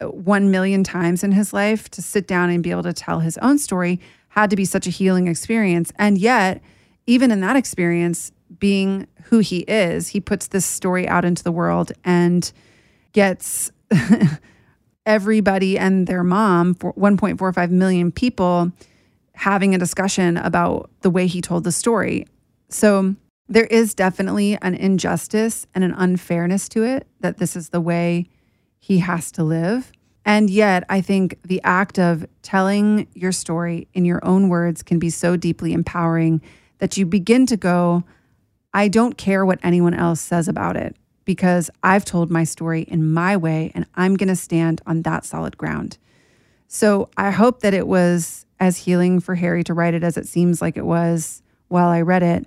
uh, 0.00 0.08
one 0.08 0.50
million 0.50 0.82
times 0.82 1.22
in 1.22 1.32
his 1.32 1.52
life, 1.52 1.88
to 1.90 2.02
sit 2.02 2.26
down 2.26 2.50
and 2.50 2.62
be 2.62 2.70
able 2.70 2.82
to 2.82 2.92
tell 2.92 3.20
his 3.20 3.38
own 3.38 3.58
story 3.58 4.00
had 4.34 4.50
to 4.50 4.56
be 4.56 4.64
such 4.64 4.88
a 4.88 4.90
healing 4.90 5.28
experience. 5.28 5.92
And 5.96 6.18
yet, 6.18 6.60
even 7.06 7.30
in 7.30 7.40
that 7.42 7.54
experience, 7.54 8.32
being 8.58 9.06
who 9.26 9.38
he 9.38 9.60
is, 9.60 10.08
he 10.08 10.20
puts 10.20 10.48
this 10.48 10.66
story 10.66 11.06
out 11.06 11.24
into 11.24 11.44
the 11.44 11.52
world 11.52 11.92
and 12.04 12.50
gets 13.12 13.70
everybody 15.06 15.78
and 15.78 16.08
their 16.08 16.24
mom, 16.24 16.74
1.45 16.74 17.70
million 17.70 18.10
people, 18.10 18.72
having 19.36 19.72
a 19.72 19.78
discussion 19.78 20.36
about 20.36 20.90
the 21.02 21.10
way 21.10 21.28
he 21.28 21.40
told 21.40 21.62
the 21.62 21.70
story. 21.70 22.26
So 22.70 23.14
there 23.48 23.66
is 23.66 23.94
definitely 23.94 24.58
an 24.62 24.74
injustice 24.74 25.64
and 25.76 25.84
an 25.84 25.94
unfairness 25.96 26.68
to 26.70 26.82
it 26.82 27.06
that 27.20 27.38
this 27.38 27.54
is 27.54 27.68
the 27.68 27.80
way 27.80 28.26
he 28.80 28.98
has 28.98 29.30
to 29.32 29.44
live. 29.44 29.92
And 30.24 30.48
yet, 30.48 30.84
I 30.88 31.00
think 31.00 31.38
the 31.42 31.60
act 31.64 31.98
of 31.98 32.26
telling 32.42 33.06
your 33.14 33.32
story 33.32 33.88
in 33.92 34.04
your 34.04 34.24
own 34.24 34.48
words 34.48 34.82
can 34.82 34.98
be 34.98 35.10
so 35.10 35.36
deeply 35.36 35.72
empowering 35.72 36.40
that 36.78 36.96
you 36.96 37.04
begin 37.04 37.46
to 37.46 37.56
go, 37.56 38.04
I 38.72 38.88
don't 38.88 39.18
care 39.18 39.44
what 39.44 39.58
anyone 39.62 39.94
else 39.94 40.20
says 40.20 40.48
about 40.48 40.76
it 40.76 40.96
because 41.24 41.70
I've 41.82 42.04
told 42.04 42.30
my 42.30 42.44
story 42.44 42.82
in 42.82 43.12
my 43.12 43.36
way 43.36 43.70
and 43.74 43.86
I'm 43.94 44.16
going 44.16 44.28
to 44.28 44.36
stand 44.36 44.80
on 44.86 45.02
that 45.02 45.24
solid 45.24 45.56
ground. 45.56 45.98
So 46.68 47.08
I 47.16 47.30
hope 47.30 47.60
that 47.60 47.74
it 47.74 47.86
was 47.86 48.46
as 48.60 48.78
healing 48.78 49.20
for 49.20 49.34
Harry 49.34 49.62
to 49.64 49.74
write 49.74 49.94
it 49.94 50.02
as 50.02 50.16
it 50.16 50.26
seems 50.26 50.60
like 50.60 50.76
it 50.76 50.86
was 50.86 51.42
while 51.68 51.88
I 51.88 52.00
read 52.00 52.22
it. 52.22 52.46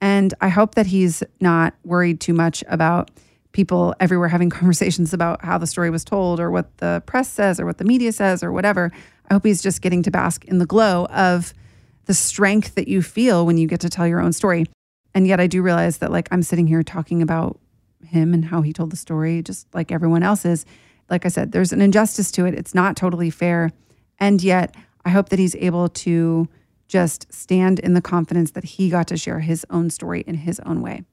And 0.00 0.32
I 0.40 0.48
hope 0.48 0.74
that 0.74 0.86
he's 0.86 1.22
not 1.40 1.74
worried 1.84 2.20
too 2.20 2.34
much 2.34 2.62
about 2.68 3.10
people 3.56 3.94
everywhere 3.98 4.28
having 4.28 4.50
conversations 4.60 5.12
about 5.12 5.44
how 5.44 5.58
the 5.58 5.66
story 5.66 5.90
was 5.90 6.04
told 6.04 6.38
or 6.38 6.50
what 6.50 6.76
the 6.76 7.02
press 7.06 7.28
says 7.28 7.58
or 7.58 7.64
what 7.66 7.78
the 7.78 7.84
media 7.84 8.12
says 8.12 8.44
or 8.44 8.52
whatever. 8.52 8.92
I 9.28 9.34
hope 9.34 9.44
he's 9.44 9.62
just 9.62 9.80
getting 9.82 10.02
to 10.04 10.10
bask 10.10 10.44
in 10.44 10.58
the 10.58 10.66
glow 10.66 11.06
of 11.06 11.52
the 12.04 12.14
strength 12.14 12.76
that 12.76 12.86
you 12.86 13.02
feel 13.02 13.44
when 13.44 13.58
you 13.58 13.66
get 13.66 13.80
to 13.80 13.88
tell 13.88 14.06
your 14.06 14.20
own 14.20 14.32
story. 14.32 14.66
And 15.14 15.26
yet 15.26 15.40
I 15.40 15.48
do 15.48 15.62
realize 15.62 15.98
that 15.98 16.12
like 16.12 16.28
I'm 16.30 16.42
sitting 16.42 16.66
here 16.68 16.82
talking 16.82 17.22
about 17.22 17.58
him 18.04 18.34
and 18.34 18.44
how 18.44 18.60
he 18.60 18.72
told 18.72 18.92
the 18.92 18.96
story 18.96 19.42
just 19.42 19.66
like 19.74 19.90
everyone 19.90 20.22
else 20.22 20.44
is. 20.44 20.64
Like 21.08 21.24
I 21.24 21.28
said, 21.28 21.52
there's 21.52 21.72
an 21.72 21.80
injustice 21.80 22.30
to 22.32 22.44
it. 22.44 22.54
It's 22.54 22.74
not 22.74 22.96
totally 22.96 23.30
fair. 23.30 23.72
And 24.18 24.42
yet 24.42 24.74
I 25.04 25.10
hope 25.10 25.30
that 25.30 25.38
he's 25.38 25.56
able 25.56 25.88
to 25.88 26.46
just 26.88 27.32
stand 27.32 27.78
in 27.80 27.94
the 27.94 28.02
confidence 28.02 28.52
that 28.52 28.64
he 28.64 28.90
got 28.90 29.08
to 29.08 29.16
share 29.16 29.40
his 29.40 29.64
own 29.70 29.90
story 29.90 30.22
in 30.26 30.34
his 30.34 30.60
own 30.60 30.82
way. 30.82 31.04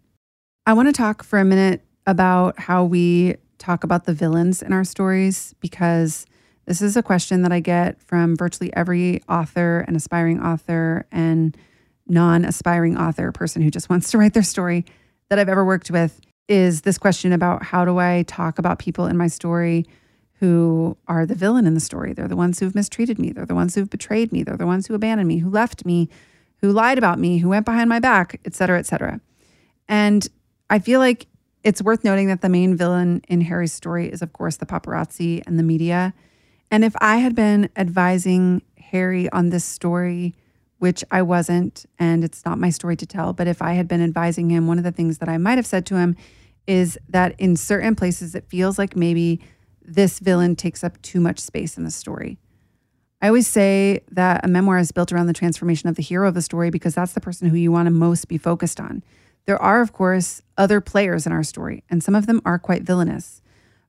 I 0.65 0.73
want 0.73 0.89
to 0.89 0.93
talk 0.93 1.23
for 1.23 1.39
a 1.39 1.45
minute 1.45 1.81
about 2.05 2.59
how 2.59 2.83
we 2.83 3.35
talk 3.57 3.83
about 3.83 4.05
the 4.05 4.13
villains 4.13 4.61
in 4.61 4.73
our 4.73 4.83
stories 4.83 5.55
because 5.59 6.25
this 6.65 6.81
is 6.81 6.95
a 6.95 7.03
question 7.03 7.41
that 7.41 7.51
I 7.51 7.59
get 7.59 8.01
from 8.01 8.35
virtually 8.35 8.73
every 8.73 9.21
author 9.27 9.83
and 9.87 9.95
aspiring 9.95 10.41
author 10.41 11.05
and 11.11 11.55
non 12.07 12.45
aspiring 12.45 12.97
author, 12.97 13.31
person 13.31 13.61
who 13.61 13.69
just 13.69 13.89
wants 13.89 14.11
to 14.11 14.17
write 14.17 14.33
their 14.33 14.43
story 14.43 14.85
that 15.29 15.39
I've 15.39 15.49
ever 15.49 15.65
worked 15.65 15.91
with 15.91 16.19
is 16.47 16.81
this 16.81 16.97
question 16.97 17.31
about 17.31 17.63
how 17.63 17.85
do 17.85 17.99
I 17.99 18.23
talk 18.27 18.59
about 18.59 18.79
people 18.79 19.05
in 19.07 19.17
my 19.17 19.27
story 19.27 19.85
who 20.39 20.97
are 21.07 21.25
the 21.25 21.35
villain 21.35 21.65
in 21.65 21.73
the 21.73 21.79
story? 21.79 22.13
They're 22.13 22.27
the 22.27 22.35
ones 22.35 22.59
who've 22.59 22.75
mistreated 22.75 23.17
me. 23.17 23.31
They're 23.31 23.45
the 23.45 23.55
ones 23.55 23.75
who've 23.75 23.89
betrayed 23.89 24.33
me. 24.33 24.43
They're 24.43 24.57
the 24.57 24.65
ones 24.65 24.87
who 24.87 24.93
abandoned 24.93 25.27
me, 25.27 25.37
who 25.37 25.49
left 25.49 25.85
me, 25.85 26.09
who 26.57 26.71
lied 26.73 26.97
about 26.97 27.17
me, 27.17 27.37
who 27.37 27.49
went 27.49 27.65
behind 27.65 27.87
my 27.87 27.99
back, 27.99 28.41
et 28.43 28.53
cetera, 28.53 28.77
et 28.77 28.85
cetera. 28.85 29.21
And 29.87 30.27
I 30.69 30.79
feel 30.79 30.99
like 30.99 31.27
it's 31.63 31.81
worth 31.81 32.03
noting 32.03 32.27
that 32.27 32.41
the 32.41 32.49
main 32.49 32.75
villain 32.75 33.21
in 33.27 33.41
Harry's 33.41 33.73
story 33.73 34.11
is, 34.11 34.21
of 34.21 34.33
course, 34.33 34.57
the 34.57 34.65
paparazzi 34.65 35.41
and 35.47 35.57
the 35.57 35.63
media. 35.63 36.13
And 36.69 36.83
if 36.83 36.93
I 36.99 37.17
had 37.17 37.35
been 37.35 37.69
advising 37.75 38.61
Harry 38.77 39.29
on 39.31 39.49
this 39.49 39.63
story, 39.63 40.35
which 40.79 41.03
I 41.11 41.21
wasn't, 41.21 41.85
and 41.97 42.23
it's 42.23 42.43
not 42.45 42.59
my 42.59 42.69
story 42.69 42.97
to 42.97 43.05
tell, 43.05 43.31
but 43.31 43.47
if 43.47 43.61
I 43.61 43.73
had 43.73 43.87
been 43.87 44.03
advising 44.03 44.49
him, 44.49 44.67
one 44.67 44.77
of 44.77 44.83
the 44.83 44.91
things 44.91 45.19
that 45.19 45.29
I 45.29 45.37
might 45.37 45.57
have 45.57 45.65
said 45.65 45.85
to 45.87 45.95
him 45.95 46.17
is 46.67 46.97
that 47.07 47.35
in 47.39 47.55
certain 47.55 47.95
places, 47.95 48.35
it 48.35 48.45
feels 48.49 48.77
like 48.77 48.95
maybe 48.95 49.39
this 49.81 50.19
villain 50.19 50.55
takes 50.55 50.83
up 50.83 51.01
too 51.01 51.21
much 51.21 51.39
space 51.39 51.77
in 51.77 51.85
the 51.85 51.91
story. 51.91 52.37
I 53.21 53.27
always 53.27 53.47
say 53.47 54.01
that 54.11 54.43
a 54.43 54.49
memoir 54.49 54.77
is 54.79 54.91
built 54.91 55.13
around 55.13 55.27
the 55.27 55.33
transformation 55.33 55.87
of 55.87 55.95
the 55.95 56.03
hero 56.03 56.27
of 56.27 56.33
the 56.33 56.41
story 56.41 56.69
because 56.69 56.95
that's 56.95 57.13
the 57.13 57.21
person 57.21 57.47
who 57.49 57.55
you 57.55 57.71
want 57.71 57.85
to 57.85 57.91
most 57.91 58.27
be 58.27 58.37
focused 58.37 58.81
on. 58.81 59.03
There 59.45 59.61
are, 59.61 59.81
of 59.81 59.93
course, 59.93 60.41
other 60.57 60.79
players 60.81 61.25
in 61.25 61.31
our 61.31 61.43
story, 61.43 61.83
and 61.89 62.03
some 62.03 62.15
of 62.15 62.27
them 62.27 62.41
are 62.45 62.59
quite 62.59 62.83
villainous. 62.83 63.41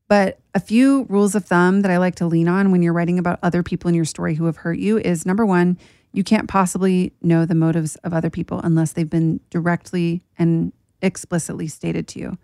But 0.08 0.38
a 0.54 0.60
few 0.60 1.06
rules 1.08 1.34
of 1.34 1.44
thumb 1.44 1.82
that 1.82 1.90
I 1.90 1.98
like 1.98 2.16
to 2.16 2.26
lean 2.26 2.48
on 2.48 2.70
when 2.70 2.82
you're 2.82 2.92
writing 2.92 3.18
about 3.18 3.38
other 3.42 3.62
people 3.62 3.88
in 3.88 3.94
your 3.94 4.04
story 4.04 4.34
who 4.34 4.44
have 4.46 4.58
hurt 4.58 4.78
you 4.78 4.98
is 4.98 5.24
number 5.24 5.46
one, 5.46 5.78
you 6.12 6.22
can't 6.22 6.48
possibly 6.48 7.12
know 7.22 7.44
the 7.44 7.54
motives 7.54 7.96
of 7.96 8.12
other 8.12 8.30
people 8.30 8.60
unless 8.62 8.92
they've 8.92 9.08
been 9.08 9.40
directly 9.50 10.22
and 10.38 10.72
explicitly 11.02 11.66
stated 11.66 12.06
to 12.08 12.20
you. 12.20 12.38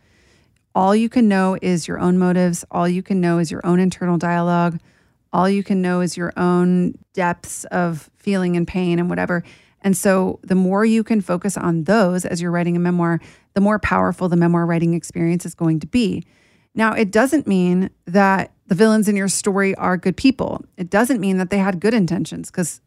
All 0.75 0.95
you 0.95 1.09
can 1.09 1.29
know 1.29 1.59
is 1.61 1.87
your 1.89 1.99
own 1.99 2.19
motives. 2.19 2.65
All 2.71 2.89
you 2.89 3.03
can 3.03 3.21
know 3.21 3.39
is 3.39 3.51
your 3.51 3.65
own 3.65 3.81
internal 3.81 4.19
dialogue. 4.19 4.79
All 5.33 5.49
you 5.49 5.63
can 5.63 5.83
know 5.83 6.01
is 6.01 6.17
your 6.17 6.33
own 6.37 6.95
depths 7.13 7.65
of 7.65 8.11
feeling 8.17 8.57
and 8.57 8.67
pain 8.67 8.99
and 8.99 9.09
whatever. 9.09 9.45
And 9.83 9.97
so, 9.97 10.41
the 10.43 10.55
more 10.55 10.85
you 10.85 11.03
can 11.03 11.21
focus 11.21 11.57
on 11.57 11.85
those 11.85 12.25
as 12.25 12.43
you're 12.43 12.51
writing 12.51 12.77
a 12.77 12.81
memoir, 12.81 13.21
the 13.55 13.61
more 13.61 13.79
powerful 13.79 14.29
the 14.29 14.37
memoir 14.37 14.67
writing 14.67 14.95
experience 14.95 15.47
is 15.47 15.55
going 15.55 15.81
to 15.81 15.87
be. 15.87 16.25
Now, 16.75 16.93
it 16.93 17.11
doesn't 17.11 17.47
mean 17.47 17.91
that 18.07 18.53
the 18.67 18.75
villains 18.75 19.09
in 19.09 19.17
your 19.17 19.29
story 19.29 19.75
are 19.77 19.97
good 19.97 20.17
people. 20.17 20.65
It 20.77 20.91
doesn't 20.91 21.21
mean 21.21 21.39
that 21.39 21.51
they 21.51 21.59
had 21.59 21.81
good 21.81 21.95
intentions, 21.95 22.51
because 22.51 22.81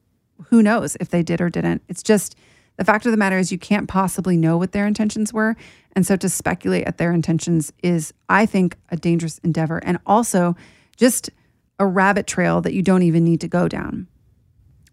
who 0.50 0.62
knows 0.62 0.96
if 1.00 1.10
they 1.10 1.24
did 1.24 1.42
or 1.42 1.50
didn't. 1.50 1.82
It's 1.88 2.04
just 2.04 2.36
the 2.78 2.86
fact 2.86 3.06
of 3.06 3.12
the 3.12 3.18
matter 3.18 3.38
is, 3.38 3.52
you 3.52 3.58
can't 3.58 3.88
possibly 3.88 4.38
know 4.38 4.58
what 4.58 4.72
their 4.72 4.88
intentions 4.88 5.34
were. 5.34 5.56
And 5.96 6.06
so, 6.06 6.16
to 6.16 6.30
speculate 6.30 6.86
at 6.86 6.98
their 6.98 7.12
intentions 7.12 7.74
is, 7.82 8.14
I 8.30 8.46
think, 8.46 8.78
a 8.90 8.98
dangerous 8.98 9.40
endeavor 9.40 9.80
and 9.80 9.98
also 10.06 10.56
just 10.96 11.30
a 11.80 11.86
rabbit 11.86 12.28
trail 12.28 12.62
that 12.62 12.74
you 12.74 12.82
don't 12.82 13.04
even 13.04 13.24
need 13.24 13.42
to 13.42 13.48
go 13.48 13.68
down. 13.68 14.08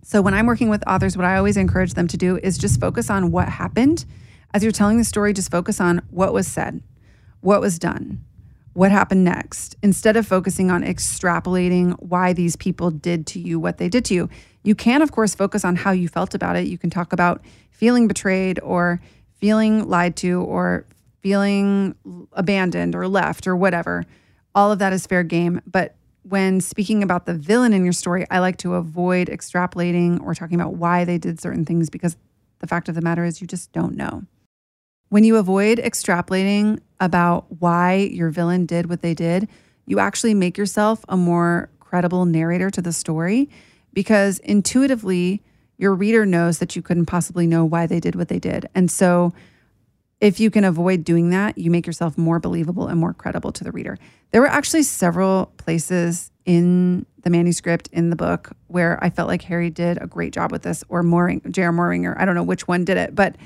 So 0.03 0.23
when 0.23 0.35
I'm 0.35 0.47
working 0.47 0.69
with 0.69 0.87
authors, 0.87 1.17
what 1.17 1.27
I 1.27 1.37
always 1.37 1.57
encourage 1.57 1.95
them 1.95 2.09
to 2.09 2.17
do 2.17 2.39
is 2.39 2.59
just 2.59 2.81
focus 2.81 3.11
on 3.11 3.31
what 3.31 3.49
happened. 3.49 4.05
As 4.53 4.63
you're 4.63 4.73
telling 4.73 4.99
the 4.99 5.05
story, 5.05 5.33
just 5.33 5.51
focus 5.51 5.81
on 5.81 6.03
what 6.11 6.33
was 6.33 6.49
said, 6.49 6.83
what 7.41 7.61
was 7.61 7.79
done, 7.79 8.25
what 8.73 8.91
happened 8.91 9.25
next, 9.25 9.77
instead 9.83 10.17
of 10.17 10.27
focusing 10.27 10.71
on 10.71 10.83
extrapolating 10.83 11.95
why 12.01 12.33
these 12.33 12.57
people 12.57 12.91
did 12.91 13.27
to 13.29 13.39
you 13.39 13.61
what 13.61 13.79
they 13.79 13.89
did 13.89 14.05
to 14.07 14.15
you. 14.15 14.29
You 14.63 14.75
can, 14.75 15.03
of 15.03 15.13
course, 15.13 15.35
focus 15.35 15.65
on 15.65 15.77
how 15.77 15.93
you 15.93 16.09
felt 16.09 16.35
about 16.35 16.57
it. 16.57 16.67
You 16.67 16.79
can 16.79 16.91
talk 16.91 17.13
about 17.13 17.43
feeling 17.71 18.09
betrayed 18.09 18.59
or 18.63 19.01
feeling 19.35 19.89
lied 19.89 20.17
to 20.17 20.43
or 20.43 20.85
feeling 21.21 21.95
abandoned 22.33 22.95
or 22.95 23.07
left 23.07 23.47
or 23.47 23.57
whatever. 23.57 24.05
All 24.55 24.73
of 24.73 24.79
that 24.81 24.93
is 24.93 25.07
fair 25.07 25.23
game. 25.23 25.61
But 25.67 25.95
when 26.23 26.61
speaking 26.61 27.03
about 27.03 27.27
the 27.27 27.35
villain 27.35 27.73
in 27.73 27.85
your 27.85 27.93
story, 27.93 28.27
I 28.31 28.41
like 28.41 28.59
to 28.59 28.75
avoid 28.75 29.29
extrapolating 29.29 30.23
or 30.23 30.35
talking 30.35 30.61
about 30.61 30.75
why 30.75 31.05
they 31.05 31.19
did 31.19 31.41
certain 31.41 31.65
things 31.65 31.91
because 31.91 32.17
the 32.59 32.67
fact 32.67 32.89
of 32.89 32.95
the 32.95 33.01
matter 33.01 33.25
is 33.25 33.41
you 33.41 33.47
just 33.47 33.73
don't 33.73 33.97
know. 33.97 34.25
When 35.09 35.25
you 35.25 35.37
avoid 35.37 35.79
extrapolating 35.79 36.81
about 37.01 37.47
why 37.61 37.95
your 38.13 38.31
villain 38.31 38.67
did 38.67 38.89
what 38.89 39.03
they 39.03 39.15
did, 39.15 39.49
you 39.87 39.99
actually 39.99 40.35
make 40.35 40.57
yourself 40.57 41.05
a 41.09 41.17
more 41.17 41.71
credible 41.81 42.27
narrator 42.27 42.71
to 42.71 42.83
the 42.83 42.93
story 42.93 43.49
because 43.93 44.39
intuitively 44.41 45.43
your 45.79 45.95
reader 45.95 46.25
knows 46.27 46.59
that 46.59 46.77
you 46.77 46.83
couldn't 46.83 47.07
possibly 47.07 47.47
know 47.47 47.65
why 47.65 47.87
they 47.87 47.99
did 47.99 48.15
what 48.15 48.29
they 48.29 48.39
did. 48.39 48.69
And 48.75 48.91
so 48.91 49.33
if 50.21 50.39
you 50.39 50.51
can 50.51 50.65
avoid 50.65 51.05
doing 51.05 51.31
that, 51.31 51.57
you 51.57 51.71
make 51.71 51.87
yourself 51.87 52.19
more 52.19 52.39
believable 52.39 52.89
and 52.89 53.01
more 53.01 53.15
credible 53.15 53.53
to 53.53 53.65
the 53.65 53.73
reader. 53.73 53.99
There 54.31 54.41
were 54.41 54.47
actually 54.47 54.83
several 54.83 55.47
places 55.57 56.31
in 56.45 57.07
the 57.23 57.31
manuscript 57.31 57.89
in 57.93 58.11
the 58.11 58.17
book 58.17 58.51
where 58.67 59.03
I 59.03 59.11
felt 59.11 59.29
like 59.29 59.43
Harry 59.43 59.71
did 59.71 60.01
a 60.01 60.07
great 60.07 60.33
job 60.33 60.53
with 60.53 60.63
this, 60.63 60.85
or 60.89 61.03
Moring, 61.03 61.43
J.R. 61.51 61.73
Moehringer. 61.73 62.17
I 62.19 62.25
don't 62.25 62.35
know 62.35 62.43
which 62.43 62.69
one 62.69 62.85
did 62.85 62.97
it, 62.97 63.15
but 63.15 63.37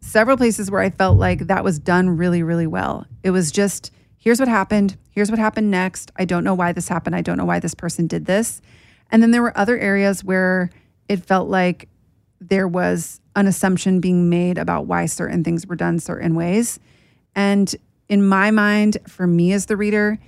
several 0.00 0.36
places 0.36 0.70
where 0.70 0.80
I 0.80 0.90
felt 0.90 1.18
like 1.18 1.46
that 1.46 1.64
was 1.64 1.78
done 1.78 2.16
really, 2.16 2.42
really 2.42 2.66
well. 2.66 3.06
It 3.22 3.30
was 3.30 3.50
just 3.50 3.90
here's 4.16 4.38
what 4.38 4.48
happened, 4.48 4.96
here's 5.10 5.30
what 5.30 5.38
happened 5.38 5.70
next. 5.70 6.10
I 6.16 6.24
don't 6.24 6.44
know 6.44 6.54
why 6.54 6.72
this 6.72 6.88
happened. 6.88 7.16
I 7.16 7.22
don't 7.22 7.38
know 7.38 7.44
why 7.44 7.60
this 7.60 7.74
person 7.74 8.06
did 8.06 8.26
this. 8.26 8.60
And 9.10 9.22
then 9.22 9.30
there 9.30 9.42
were 9.42 9.56
other 9.56 9.78
areas 9.78 10.22
where 10.22 10.70
it 11.08 11.24
felt 11.24 11.48
like 11.48 11.88
there 12.40 12.68
was 12.68 13.20
an 13.36 13.46
assumption 13.46 14.00
being 14.00 14.28
made 14.28 14.58
about 14.58 14.86
why 14.86 15.06
certain 15.06 15.44
things 15.44 15.66
were 15.66 15.76
done 15.76 15.98
certain 15.98 16.34
ways. 16.34 16.78
And 17.34 17.74
in 18.08 18.26
my 18.26 18.50
mind, 18.50 18.98
for 19.06 19.26
me 19.26 19.52
as 19.52 19.66
the 19.66 19.76
reader, 19.76 20.18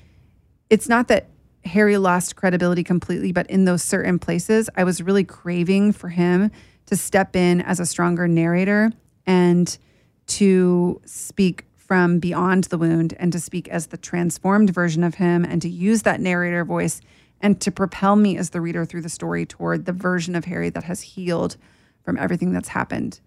it's 0.68 0.88
not 0.88 1.08
that 1.08 1.28
Harry 1.64 1.96
lost 1.96 2.36
credibility 2.36 2.82
completely, 2.82 3.32
but 3.32 3.48
in 3.48 3.64
those 3.64 3.82
certain 3.82 4.18
places, 4.18 4.70
I 4.76 4.84
was 4.84 5.02
really 5.02 5.24
craving 5.24 5.92
for 5.92 6.08
him 6.08 6.50
to 6.86 6.96
step 6.96 7.36
in 7.36 7.60
as 7.60 7.80
a 7.80 7.86
stronger 7.86 8.26
narrator 8.26 8.92
and 9.26 9.76
to 10.26 11.00
speak 11.04 11.64
from 11.76 12.18
beyond 12.18 12.64
the 12.64 12.78
wound 12.78 13.14
and 13.18 13.32
to 13.32 13.40
speak 13.40 13.68
as 13.68 13.88
the 13.88 13.96
transformed 13.96 14.70
version 14.70 15.02
of 15.02 15.16
him 15.16 15.44
and 15.44 15.60
to 15.62 15.68
use 15.68 16.02
that 16.02 16.20
narrator 16.20 16.64
voice 16.64 17.00
and 17.40 17.60
to 17.60 17.70
propel 17.70 18.16
me 18.16 18.36
as 18.36 18.50
the 18.50 18.60
reader 18.60 18.84
through 18.84 19.02
the 19.02 19.08
story 19.08 19.44
toward 19.44 19.86
the 19.86 19.92
version 19.92 20.36
of 20.36 20.44
Harry 20.44 20.70
that 20.70 20.84
has 20.84 21.00
healed 21.00 21.56
from 22.02 22.16
everything 22.16 22.52
that's 22.52 22.68
happened. 22.68 23.20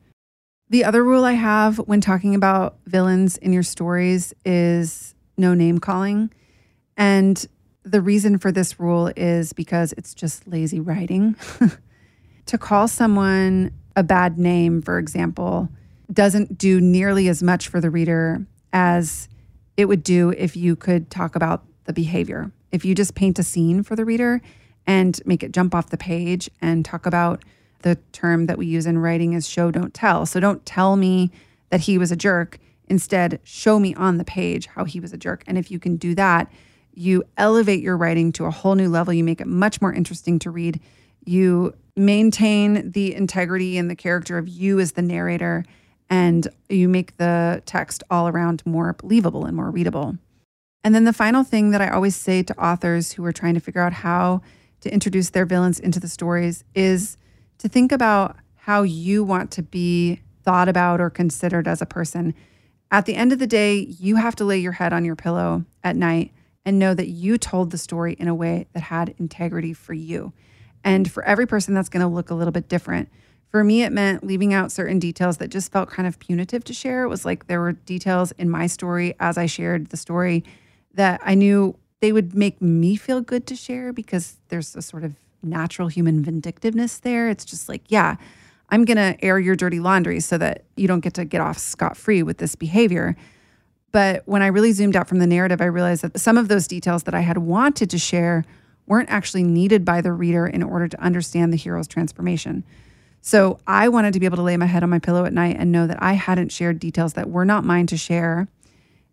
The 0.69 0.83
other 0.83 1.03
rule 1.03 1.25
I 1.25 1.33
have 1.33 1.77
when 1.77 2.01
talking 2.01 2.35
about 2.35 2.77
villains 2.85 3.37
in 3.37 3.53
your 3.53 3.63
stories 3.63 4.33
is 4.45 5.13
no 5.37 5.53
name 5.53 5.79
calling. 5.79 6.31
And 6.97 7.45
the 7.83 8.01
reason 8.01 8.37
for 8.37 8.51
this 8.51 8.79
rule 8.79 9.11
is 9.15 9.53
because 9.53 9.93
it's 9.93 10.13
just 10.13 10.47
lazy 10.47 10.79
writing. 10.79 11.35
to 12.45 12.57
call 12.57 12.87
someone 12.87 13.71
a 13.95 14.03
bad 14.03 14.37
name, 14.37 14.81
for 14.81 14.97
example, 14.97 15.69
doesn't 16.11 16.57
do 16.57 16.79
nearly 16.79 17.27
as 17.27 17.43
much 17.43 17.67
for 17.67 17.79
the 17.79 17.89
reader 17.89 18.45
as 18.71 19.27
it 19.77 19.85
would 19.85 20.03
do 20.03 20.31
if 20.31 20.55
you 20.55 20.75
could 20.75 21.09
talk 21.09 21.35
about 21.35 21.65
the 21.85 21.93
behavior. 21.93 22.51
If 22.71 22.85
you 22.85 22.95
just 22.95 23.15
paint 23.15 23.39
a 23.39 23.43
scene 23.43 23.83
for 23.83 23.95
the 23.95 24.05
reader 24.05 24.41
and 24.85 25.19
make 25.25 25.43
it 25.43 25.51
jump 25.51 25.75
off 25.75 25.89
the 25.89 25.97
page 25.97 26.49
and 26.61 26.83
talk 26.83 27.05
about 27.05 27.43
the 27.83 27.95
term 28.11 28.47
that 28.47 28.57
we 28.57 28.65
use 28.65 28.85
in 28.85 28.97
writing 28.97 29.33
is 29.33 29.47
show, 29.47 29.71
don't 29.71 29.93
tell. 29.93 30.25
So 30.25 30.39
don't 30.39 30.65
tell 30.65 30.95
me 30.95 31.31
that 31.69 31.81
he 31.81 31.97
was 31.97 32.11
a 32.11 32.15
jerk. 32.15 32.59
Instead, 32.87 33.39
show 33.43 33.79
me 33.79 33.95
on 33.95 34.17
the 34.17 34.25
page 34.25 34.65
how 34.67 34.83
he 34.83 34.99
was 34.99 35.13
a 35.13 35.17
jerk. 35.17 35.43
And 35.47 35.57
if 35.57 35.71
you 35.71 35.79
can 35.79 35.95
do 35.95 36.15
that, 36.15 36.51
you 36.93 37.23
elevate 37.37 37.81
your 37.81 37.97
writing 37.97 38.31
to 38.33 38.45
a 38.45 38.51
whole 38.51 38.75
new 38.75 38.89
level. 38.89 39.13
You 39.13 39.23
make 39.23 39.41
it 39.41 39.47
much 39.47 39.81
more 39.81 39.93
interesting 39.93 40.39
to 40.39 40.51
read. 40.51 40.79
You 41.25 41.73
maintain 41.95 42.91
the 42.91 43.15
integrity 43.15 43.77
and 43.77 43.89
the 43.89 43.95
character 43.95 44.37
of 44.37 44.47
you 44.47 44.79
as 44.79 44.93
the 44.93 45.01
narrator, 45.01 45.65
and 46.09 46.47
you 46.69 46.89
make 46.89 47.17
the 47.17 47.61
text 47.65 48.03
all 48.09 48.27
around 48.27 48.63
more 48.65 48.93
believable 48.93 49.45
and 49.45 49.55
more 49.55 49.71
readable. 49.71 50.17
And 50.83 50.93
then 50.93 51.05
the 51.05 51.13
final 51.13 51.43
thing 51.43 51.71
that 51.71 51.81
I 51.81 51.89
always 51.89 52.15
say 52.15 52.43
to 52.43 52.63
authors 52.63 53.13
who 53.13 53.23
are 53.25 53.31
trying 53.31 53.53
to 53.53 53.59
figure 53.59 53.81
out 53.81 53.93
how 53.93 54.41
to 54.81 54.93
introduce 54.93 55.29
their 55.29 55.45
villains 55.45 55.79
into 55.79 55.99
the 55.99 56.09
stories 56.09 56.63
is 56.75 57.17
to 57.63 57.69
think 57.69 57.93
about 57.93 58.35
how 58.55 58.83
you 58.83 59.23
want 59.23 59.49
to 59.49 59.63
be 59.63 60.21
thought 60.43 60.67
about 60.67 60.99
or 60.99 61.09
considered 61.09 61.65
as 61.65 61.81
a 61.81 61.85
person. 61.85 62.33
At 62.91 63.05
the 63.05 63.15
end 63.15 63.31
of 63.31 63.39
the 63.39 63.47
day, 63.47 63.79
you 63.79 64.17
have 64.17 64.35
to 64.35 64.45
lay 64.45 64.57
your 64.57 64.73
head 64.73 64.91
on 64.91 65.05
your 65.05 65.15
pillow 65.15 65.63
at 65.81 65.95
night 65.95 66.33
and 66.65 66.77
know 66.77 66.93
that 66.93 67.07
you 67.07 67.37
told 67.37 67.71
the 67.71 67.77
story 67.77 68.13
in 68.19 68.27
a 68.27 68.35
way 68.35 68.67
that 68.73 68.83
had 68.83 69.15
integrity 69.17 69.71
for 69.71 69.93
you. 69.93 70.33
And 70.83 71.09
for 71.09 71.23
every 71.23 71.47
person, 71.47 71.73
that's 71.73 71.87
going 71.87 72.01
to 72.01 72.13
look 72.13 72.29
a 72.29 72.35
little 72.35 72.51
bit 72.51 72.67
different. 72.67 73.07
For 73.47 73.63
me, 73.63 73.83
it 73.83 73.93
meant 73.93 74.25
leaving 74.25 74.53
out 74.53 74.73
certain 74.73 74.99
details 74.99 75.37
that 75.37 75.47
just 75.47 75.71
felt 75.71 75.89
kind 75.89 76.05
of 76.05 76.19
punitive 76.19 76.65
to 76.65 76.73
share. 76.73 77.03
It 77.03 77.09
was 77.09 77.23
like 77.23 77.47
there 77.47 77.61
were 77.61 77.71
details 77.71 78.33
in 78.33 78.49
my 78.49 78.67
story 78.67 79.15
as 79.21 79.37
I 79.37 79.45
shared 79.45 79.87
the 79.87 79.97
story 79.97 80.43
that 80.95 81.21
I 81.23 81.35
knew 81.35 81.77
they 82.01 82.11
would 82.11 82.35
make 82.35 82.61
me 82.61 82.97
feel 82.97 83.21
good 83.21 83.47
to 83.47 83.55
share 83.55 83.93
because 83.93 84.35
there's 84.49 84.75
a 84.75 84.81
sort 84.81 85.05
of 85.05 85.15
natural 85.43 85.87
human 85.87 86.23
vindictiveness 86.23 86.99
there. 86.99 87.29
It's 87.29 87.45
just 87.45 87.69
like, 87.69 87.81
yeah, 87.87 88.15
I'm 88.69 88.85
going 88.85 88.97
to 88.97 89.23
air 89.23 89.39
your 89.39 89.55
dirty 89.55 89.79
laundry 89.79 90.19
so 90.19 90.37
that 90.37 90.63
you 90.75 90.87
don't 90.87 91.01
get 91.01 91.13
to 91.15 91.25
get 91.25 91.41
off 91.41 91.57
scot 91.57 91.97
free 91.97 92.23
with 92.23 92.37
this 92.37 92.55
behavior. 92.55 93.15
But 93.91 94.23
when 94.25 94.41
I 94.41 94.47
really 94.47 94.71
zoomed 94.71 94.95
out 94.95 95.07
from 95.07 95.19
the 95.19 95.27
narrative, 95.27 95.61
I 95.61 95.65
realized 95.65 96.01
that 96.01 96.19
some 96.19 96.37
of 96.37 96.47
those 96.47 96.67
details 96.67 97.03
that 97.03 97.13
I 97.13 97.21
had 97.21 97.37
wanted 97.37 97.89
to 97.91 97.99
share 97.99 98.43
weren't 98.87 99.09
actually 99.09 99.43
needed 99.43 99.85
by 99.85 100.01
the 100.01 100.11
reader 100.11 100.47
in 100.47 100.63
order 100.63 100.87
to 100.87 100.99
understand 100.99 101.53
the 101.53 101.57
hero's 101.57 101.87
transformation. 101.87 102.63
So 103.21 103.59
I 103.67 103.87
wanted 103.87 104.13
to 104.13 104.19
be 104.19 104.25
able 104.25 104.37
to 104.37 104.43
lay 104.43 104.57
my 104.57 104.65
head 104.65 104.83
on 104.83 104.89
my 104.89 104.99
pillow 104.99 105.23
at 105.23 105.31
night 105.31 105.55
and 105.57 105.71
know 105.71 105.87
that 105.87 106.01
I 106.01 106.13
hadn't 106.13 106.51
shared 106.51 106.79
details 106.79 107.13
that 107.13 107.29
were 107.29 107.45
not 107.45 107.63
mine 107.63 107.87
to 107.87 107.97
share 107.97 108.47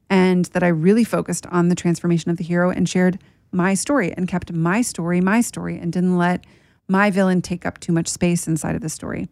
and 0.08 0.46
that 0.46 0.64
I 0.64 0.68
really 0.68 1.04
focused 1.04 1.46
on 1.46 1.68
the 1.68 1.76
transformation 1.76 2.30
of 2.30 2.36
the 2.36 2.44
hero 2.44 2.70
and 2.70 2.88
shared 2.88 3.20
my 3.52 3.74
story 3.74 4.12
and 4.12 4.28
kept 4.28 4.52
my 4.52 4.82
story 4.82 5.20
my 5.20 5.40
story 5.40 5.78
and 5.78 5.92
didn't 5.92 6.16
let 6.16 6.44
my 6.88 7.10
villain 7.10 7.40
take 7.40 7.64
up 7.64 7.78
too 7.78 7.92
much 7.92 8.08
space 8.08 8.48
inside 8.48 8.74
of 8.74 8.80
the 8.80 8.88
story. 8.88 9.28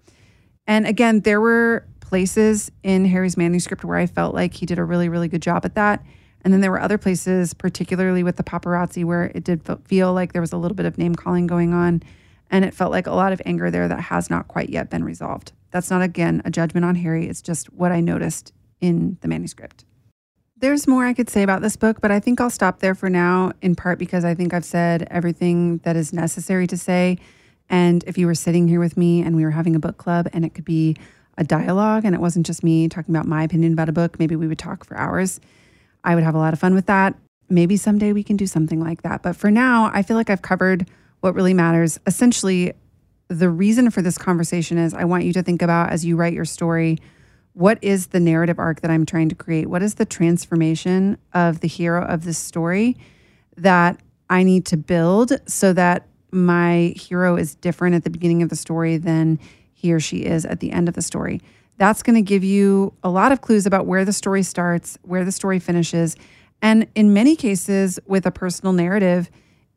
And 0.66 0.86
again, 0.86 1.20
there 1.20 1.40
were 1.40 1.86
places 2.00 2.70
in 2.82 3.04
Harry's 3.04 3.36
manuscript 3.36 3.84
where 3.84 3.98
I 3.98 4.06
felt 4.06 4.34
like 4.34 4.54
he 4.54 4.66
did 4.66 4.78
a 4.78 4.84
really, 4.84 5.08
really 5.08 5.28
good 5.28 5.42
job 5.42 5.64
at 5.64 5.74
that. 5.74 6.04
And 6.42 6.52
then 6.54 6.60
there 6.60 6.70
were 6.70 6.80
other 6.80 6.98
places, 6.98 7.52
particularly 7.52 8.22
with 8.22 8.36
the 8.36 8.44
paparazzi, 8.44 9.04
where 9.04 9.24
it 9.34 9.44
did 9.44 9.62
feel 9.86 10.12
like 10.12 10.32
there 10.32 10.40
was 10.40 10.52
a 10.52 10.56
little 10.56 10.76
bit 10.76 10.86
of 10.86 10.96
name 10.96 11.14
calling 11.14 11.46
going 11.46 11.74
on. 11.74 12.02
And 12.50 12.64
it 12.64 12.74
felt 12.74 12.92
like 12.92 13.06
a 13.06 13.12
lot 13.12 13.32
of 13.32 13.42
anger 13.44 13.70
there 13.70 13.88
that 13.88 14.00
has 14.00 14.30
not 14.30 14.48
quite 14.48 14.70
yet 14.70 14.88
been 14.88 15.04
resolved. 15.04 15.52
That's 15.70 15.90
not, 15.90 16.00
again, 16.00 16.40
a 16.44 16.50
judgment 16.50 16.86
on 16.86 16.94
Harry. 16.94 17.28
It's 17.28 17.42
just 17.42 17.72
what 17.72 17.92
I 17.92 18.00
noticed 18.00 18.52
in 18.80 19.18
the 19.20 19.28
manuscript. 19.28 19.84
There's 20.60 20.88
more 20.88 21.06
I 21.06 21.14
could 21.14 21.30
say 21.30 21.44
about 21.44 21.62
this 21.62 21.76
book, 21.76 22.00
but 22.00 22.10
I 22.10 22.18
think 22.18 22.40
I'll 22.40 22.50
stop 22.50 22.80
there 22.80 22.96
for 22.96 23.08
now, 23.08 23.52
in 23.62 23.76
part 23.76 23.96
because 23.96 24.24
I 24.24 24.34
think 24.34 24.52
I've 24.52 24.64
said 24.64 25.06
everything 25.08 25.78
that 25.84 25.94
is 25.94 26.12
necessary 26.12 26.66
to 26.66 26.76
say. 26.76 27.18
And 27.70 28.02
if 28.08 28.18
you 28.18 28.26
were 28.26 28.34
sitting 28.34 28.66
here 28.66 28.80
with 28.80 28.96
me 28.96 29.22
and 29.22 29.36
we 29.36 29.44
were 29.44 29.52
having 29.52 29.76
a 29.76 29.78
book 29.78 29.98
club 29.98 30.26
and 30.32 30.44
it 30.44 30.54
could 30.54 30.64
be 30.64 30.96
a 31.36 31.44
dialogue 31.44 32.04
and 32.04 32.12
it 32.12 32.20
wasn't 32.20 32.44
just 32.44 32.64
me 32.64 32.88
talking 32.88 33.14
about 33.14 33.28
my 33.28 33.44
opinion 33.44 33.72
about 33.72 33.88
a 33.88 33.92
book, 33.92 34.18
maybe 34.18 34.34
we 34.34 34.48
would 34.48 34.58
talk 34.58 34.84
for 34.84 34.96
hours. 34.98 35.38
I 36.02 36.16
would 36.16 36.24
have 36.24 36.34
a 36.34 36.38
lot 36.38 36.52
of 36.52 36.58
fun 36.58 36.74
with 36.74 36.86
that. 36.86 37.14
Maybe 37.48 37.76
someday 37.76 38.12
we 38.12 38.24
can 38.24 38.36
do 38.36 38.48
something 38.48 38.80
like 38.80 39.02
that. 39.02 39.22
But 39.22 39.36
for 39.36 39.52
now, 39.52 39.92
I 39.94 40.02
feel 40.02 40.16
like 40.16 40.28
I've 40.28 40.42
covered 40.42 40.90
what 41.20 41.36
really 41.36 41.54
matters. 41.54 42.00
Essentially, 42.04 42.72
the 43.28 43.48
reason 43.48 43.92
for 43.92 44.02
this 44.02 44.18
conversation 44.18 44.76
is 44.76 44.92
I 44.92 45.04
want 45.04 45.22
you 45.22 45.32
to 45.34 45.42
think 45.44 45.62
about 45.62 45.90
as 45.90 46.04
you 46.04 46.16
write 46.16 46.32
your 46.32 46.44
story 46.44 46.98
what 47.58 47.76
is 47.82 48.08
the 48.08 48.20
narrative 48.20 48.56
arc 48.60 48.82
that 48.82 48.90
I'm 48.90 49.04
trying 49.04 49.28
to 49.30 49.34
create? 49.34 49.66
What 49.66 49.82
is 49.82 49.96
the 49.96 50.04
transformation 50.04 51.18
of 51.34 51.58
the 51.58 51.66
hero 51.66 52.04
of 52.04 52.22
this 52.22 52.38
story 52.38 52.96
that 53.56 53.98
I 54.30 54.44
need 54.44 54.64
to 54.66 54.76
build 54.76 55.32
so 55.50 55.72
that 55.72 56.06
my 56.30 56.94
hero 56.94 57.34
is 57.34 57.56
different 57.56 57.96
at 57.96 58.04
the 58.04 58.10
beginning 58.10 58.44
of 58.44 58.48
the 58.48 58.54
story 58.54 58.96
than 58.96 59.40
he 59.74 59.92
or 59.92 59.98
she 59.98 60.18
is 60.18 60.46
at 60.46 60.60
the 60.60 60.70
end 60.70 60.88
of 60.88 60.94
the 60.94 61.02
story? 61.02 61.40
That's 61.78 62.00
going 62.00 62.14
to 62.14 62.22
give 62.22 62.44
you 62.44 62.94
a 63.02 63.10
lot 63.10 63.32
of 63.32 63.40
clues 63.40 63.66
about 63.66 63.86
where 63.86 64.04
the 64.04 64.12
story 64.12 64.44
starts, 64.44 64.96
where 65.02 65.24
the 65.24 65.32
story 65.32 65.58
finishes. 65.58 66.14
And 66.62 66.86
in 66.94 67.12
many 67.12 67.34
cases, 67.34 67.98
with 68.06 68.24
a 68.24 68.30
personal 68.30 68.72
narrative, 68.72 69.30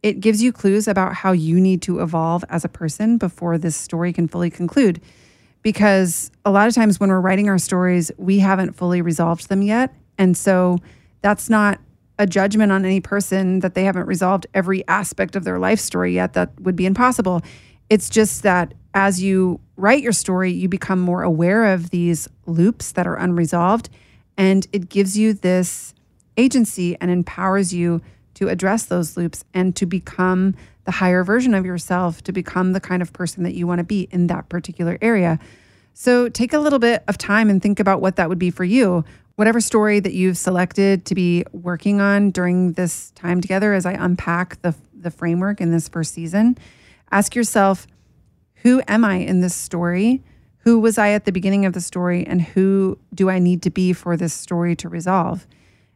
it 0.04 0.20
gives 0.20 0.44
you 0.44 0.52
clues 0.52 0.88
about 0.88 1.16
how 1.16 1.32
you 1.32 1.60
need 1.60 1.82
to 1.84 2.00
evolve 2.00 2.46
as 2.48 2.64
a 2.64 2.70
person 2.70 3.18
before 3.18 3.58
this 3.58 3.76
story 3.76 4.14
can 4.14 4.28
fully 4.28 4.52
conclude 4.52 5.02
because 5.62 6.32
a 6.46 6.52
lot 6.52 6.68
of 6.68 6.74
times 6.74 7.00
when 7.00 7.10
we're 7.10 7.20
writing 7.20 7.50
our 7.50 7.58
stories, 7.58 8.12
we 8.18 8.40
haven't 8.40 8.74
fully 8.74 9.02
resolved 9.02 9.50
them 9.50 9.62
yet. 9.62 9.94
And 10.18 10.36
so 10.36 10.78
that's 11.22 11.50
not 11.50 11.80
a 12.20 12.28
judgment 12.28 12.72
on 12.72 12.86
any 12.86 13.00
person 13.00 13.60
that 13.60 13.74
they 13.74 13.84
haven't 13.84 14.06
resolved 14.06 14.48
every 14.54 14.88
aspect 14.88 15.36
of 15.36 15.44
their 15.44 15.60
life 15.60 15.80
story 15.80 16.14
yet. 16.14 16.34
That 16.34 16.60
would 16.62 16.76
be 16.76 16.86
impossible. 16.86 17.42
It's 17.90 18.10
just 18.10 18.44
that 18.44 18.74
as 18.94 19.22
you 19.22 19.60
write 19.76 20.04
your 20.04 20.12
story, 20.12 20.52
you 20.52 20.68
become 20.68 21.00
more 21.00 21.24
aware 21.24 21.74
of 21.74 21.90
these 21.90 22.28
loops 22.46 22.92
that 22.94 23.08
are 23.08 23.16
unresolved. 23.16 23.90
And 24.38 24.68
it 24.72 24.90
gives 24.90 25.18
you 25.18 25.34
this 25.34 25.94
agency 26.38 26.98
and 27.02 27.10
empowers 27.10 27.74
you 27.74 28.02
to 28.42 28.50
address 28.50 28.86
those 28.86 29.16
loops 29.16 29.46
and 29.54 29.76
to 29.76 29.86
become 29.86 30.56
the 30.86 30.92
higher 30.92 31.24
version 31.24 31.54
of 31.54 31.64
yourself 31.64 32.24
to 32.24 32.32
become 32.32 32.74
the 32.74 32.80
kind 32.80 33.04
of 33.04 33.14
person 33.14 33.44
that 33.44 33.54
you 33.54 33.68
want 33.68 33.78
to 33.78 33.84
be 33.84 34.08
in 34.10 34.26
that 34.28 34.50
particular 34.50 34.98
area. 35.00 35.40
So 35.94 36.28
take 36.28 36.52
a 36.52 36.58
little 36.58 36.80
bit 36.80 37.04
of 37.08 37.20
time 37.20 37.52
and 37.52 37.62
think 37.62 37.80
about 37.80 38.02
what 38.02 38.16
that 38.16 38.30
would 38.30 38.40
be 38.40 38.50
for 38.50 38.64
you. 38.64 39.06
Whatever 39.36 39.62
story 39.62 40.00
that 40.00 40.14
you've 40.14 40.40
selected 40.40 41.06
to 41.06 41.14
be 41.14 41.46
working 41.52 42.02
on 42.02 42.32
during 42.32 42.74
this 42.74 43.12
time 43.12 43.42
together 43.42 43.74
as 43.74 43.86
I 43.86 43.94
unpack 43.94 44.60
the 44.64 44.74
the 44.96 45.12
framework 45.12 45.62
in 45.62 45.72
this 45.72 45.90
first 45.90 46.14
season, 46.14 46.58
ask 47.12 47.36
yourself, 47.36 47.88
who 48.56 48.84
am 48.88 49.04
I 49.04 49.16
in 49.16 49.42
this 49.42 49.56
story? 49.56 50.24
Who 50.60 50.80
was 50.80 51.00
I 51.00 51.10
at 51.10 51.26
the 51.26 51.32
beginning 51.32 51.66
of 51.66 51.74
the 51.74 51.82
story 51.82 52.26
and 52.26 52.40
who 52.40 53.00
do 53.14 53.30
I 53.30 53.40
need 53.40 53.64
to 53.64 53.72
be 53.72 53.94
for 53.94 54.16
this 54.16 54.34
story 54.34 54.76
to 54.76 54.90
resolve? 54.90 55.48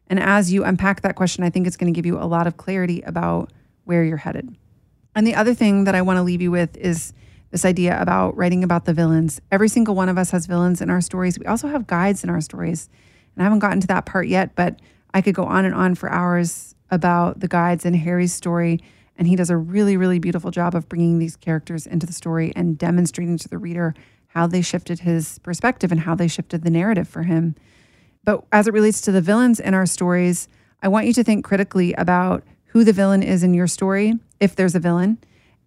And 0.08 0.20
as 0.20 0.52
you 0.52 0.64
unpack 0.64 1.02
that 1.02 1.16
question, 1.16 1.44
I 1.44 1.50
think 1.50 1.66
it's 1.66 1.76
going 1.76 1.92
to 1.92 1.96
give 1.96 2.06
you 2.06 2.18
a 2.18 2.24
lot 2.24 2.46
of 2.46 2.56
clarity 2.56 3.02
about 3.02 3.52
where 3.84 4.04
you're 4.04 4.16
headed. 4.16 4.56
And 5.14 5.26
the 5.26 5.34
other 5.34 5.54
thing 5.54 5.84
that 5.84 5.94
I 5.94 6.02
want 6.02 6.18
to 6.18 6.22
leave 6.22 6.42
you 6.42 6.50
with 6.50 6.76
is 6.76 7.12
this 7.50 7.64
idea 7.64 8.00
about 8.00 8.36
writing 8.36 8.62
about 8.62 8.84
the 8.84 8.92
villains. 8.92 9.40
Every 9.50 9.68
single 9.68 9.94
one 9.94 10.08
of 10.08 10.18
us 10.18 10.30
has 10.30 10.46
villains 10.46 10.80
in 10.80 10.90
our 10.90 11.00
stories. 11.00 11.38
We 11.38 11.46
also 11.46 11.68
have 11.68 11.86
guides 11.86 12.22
in 12.22 12.30
our 12.30 12.40
stories. 12.40 12.88
And 13.34 13.42
I 13.42 13.44
haven't 13.44 13.60
gotten 13.60 13.80
to 13.80 13.86
that 13.88 14.06
part 14.06 14.28
yet, 14.28 14.54
but 14.54 14.80
I 15.14 15.22
could 15.22 15.34
go 15.34 15.44
on 15.44 15.64
and 15.64 15.74
on 15.74 15.94
for 15.94 16.10
hours 16.10 16.74
about 16.90 17.40
the 17.40 17.48
guides 17.48 17.84
in 17.84 17.94
Harry's 17.94 18.34
story. 18.34 18.80
And 19.16 19.26
he 19.26 19.36
does 19.36 19.50
a 19.50 19.56
really, 19.56 19.96
really 19.96 20.18
beautiful 20.18 20.50
job 20.50 20.74
of 20.74 20.88
bringing 20.88 21.18
these 21.18 21.36
characters 21.36 21.86
into 21.86 22.06
the 22.06 22.12
story 22.12 22.52
and 22.54 22.76
demonstrating 22.76 23.38
to 23.38 23.48
the 23.48 23.58
reader 23.58 23.94
how 24.28 24.46
they 24.46 24.60
shifted 24.60 25.00
his 25.00 25.38
perspective 25.38 25.90
and 25.90 26.00
how 26.00 26.14
they 26.14 26.28
shifted 26.28 26.62
the 26.62 26.70
narrative 26.70 27.08
for 27.08 27.22
him. 27.22 27.54
But 28.26 28.44
as 28.52 28.66
it 28.66 28.74
relates 28.74 29.00
to 29.02 29.12
the 29.12 29.22
villains 29.22 29.60
in 29.60 29.72
our 29.72 29.86
stories, 29.86 30.48
I 30.82 30.88
want 30.88 31.06
you 31.06 31.14
to 31.14 31.24
think 31.24 31.44
critically 31.44 31.94
about 31.94 32.42
who 32.66 32.84
the 32.84 32.92
villain 32.92 33.22
is 33.22 33.42
in 33.42 33.54
your 33.54 33.68
story, 33.68 34.14
if 34.40 34.56
there's 34.56 34.74
a 34.74 34.80
villain, 34.80 35.18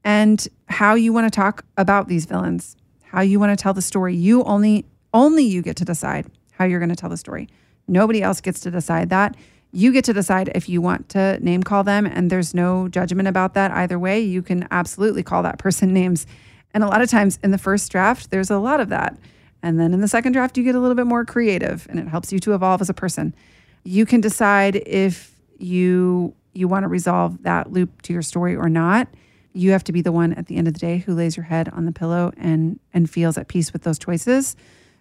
and 0.03 0.45
how 0.67 0.93
you 0.93 1.13
want 1.13 1.25
to 1.25 1.35
talk 1.35 1.65
about 1.77 2.09
these 2.09 2.25
villains, 2.25 2.75
how 3.05 3.21
you 3.21 3.39
want 3.39 3.57
to 3.57 3.61
tell 3.61 3.73
the 3.73 3.81
story. 3.81 4.15
You 4.15 4.43
only 4.43 4.85
only 5.13 5.43
you 5.43 5.63
get 5.63 5.77
to 5.77 5.85
decide 5.85 6.29
how 6.51 6.65
you're 6.65 6.79
going 6.79 6.89
to 6.89 6.95
tell 6.95 7.09
the 7.09 7.17
story. 7.17 7.47
Nobody 7.87 8.21
else 8.21 8.41
gets 8.41 8.59
to 8.59 8.71
decide 8.71 9.09
that. 9.09 9.35
You 9.71 9.91
get 9.91 10.03
to 10.05 10.13
decide 10.13 10.51
if 10.53 10.67
you 10.69 10.81
want 10.81 11.09
to 11.09 11.39
name 11.43 11.63
call 11.63 11.83
them, 11.83 12.05
and 12.05 12.29
there's 12.29 12.53
no 12.53 12.89
judgment 12.89 13.27
about 13.27 13.53
that 13.53 13.71
either 13.71 13.97
way. 13.97 14.19
You 14.19 14.41
can 14.41 14.67
absolutely 14.69 15.23
call 15.23 15.41
that 15.43 15.57
person 15.57 15.93
names. 15.93 16.27
And 16.73 16.83
a 16.83 16.87
lot 16.87 17.01
of 17.01 17.09
times 17.09 17.39
in 17.41 17.51
the 17.51 17.57
first 17.57 17.89
draft, 17.91 18.29
there's 18.29 18.51
a 18.51 18.59
lot 18.59 18.81
of 18.81 18.89
that. 18.89 19.17
And 19.61 19.79
then 19.79 19.93
in 19.93 20.01
the 20.01 20.07
second 20.07 20.33
draft, 20.33 20.57
you 20.57 20.63
get 20.63 20.75
a 20.75 20.79
little 20.79 20.95
bit 20.95 21.05
more 21.05 21.25
creative 21.25 21.87
and 21.89 21.99
it 21.99 22.07
helps 22.07 22.31
you 22.31 22.39
to 22.39 22.53
evolve 22.53 22.81
as 22.81 22.89
a 22.89 22.93
person. 22.93 23.35
You 23.83 24.05
can 24.05 24.21
decide 24.21 24.75
if 24.85 25.35
you 25.57 26.33
you 26.53 26.67
want 26.67 26.83
to 26.83 26.87
resolve 26.87 27.43
that 27.43 27.71
loop 27.71 28.01
to 28.01 28.11
your 28.11 28.21
story 28.21 28.55
or 28.55 28.69
not, 28.69 29.07
you 29.53 29.71
have 29.71 29.83
to 29.83 29.91
be 29.91 30.01
the 30.01 30.11
one 30.11 30.33
at 30.33 30.47
the 30.47 30.55
end 30.55 30.67
of 30.67 30.73
the 30.73 30.79
day 30.79 30.97
who 30.97 31.13
lays 31.13 31.37
your 31.37 31.43
head 31.43 31.69
on 31.69 31.85
the 31.85 31.91
pillow 31.91 32.31
and 32.37 32.79
and 32.93 33.09
feels 33.09 33.37
at 33.37 33.47
peace 33.47 33.73
with 33.73 33.83
those 33.83 33.99
choices. 33.99 34.55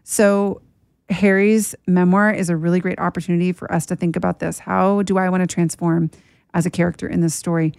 So 0.04 0.62
Harry's 1.10 1.74
memoir 1.86 2.30
is 2.30 2.50
a 2.50 2.56
really 2.56 2.80
great 2.80 2.98
opportunity 2.98 3.52
for 3.52 3.70
us 3.72 3.86
to 3.86 3.96
think 3.96 4.16
about 4.16 4.40
this. 4.40 4.58
How 4.58 5.02
do 5.02 5.18
I 5.18 5.28
want 5.28 5.42
to 5.42 5.46
transform 5.46 6.10
as 6.54 6.66
a 6.66 6.70
character 6.70 7.06
in 7.08 7.20
this 7.20 7.34
story? 7.34 7.72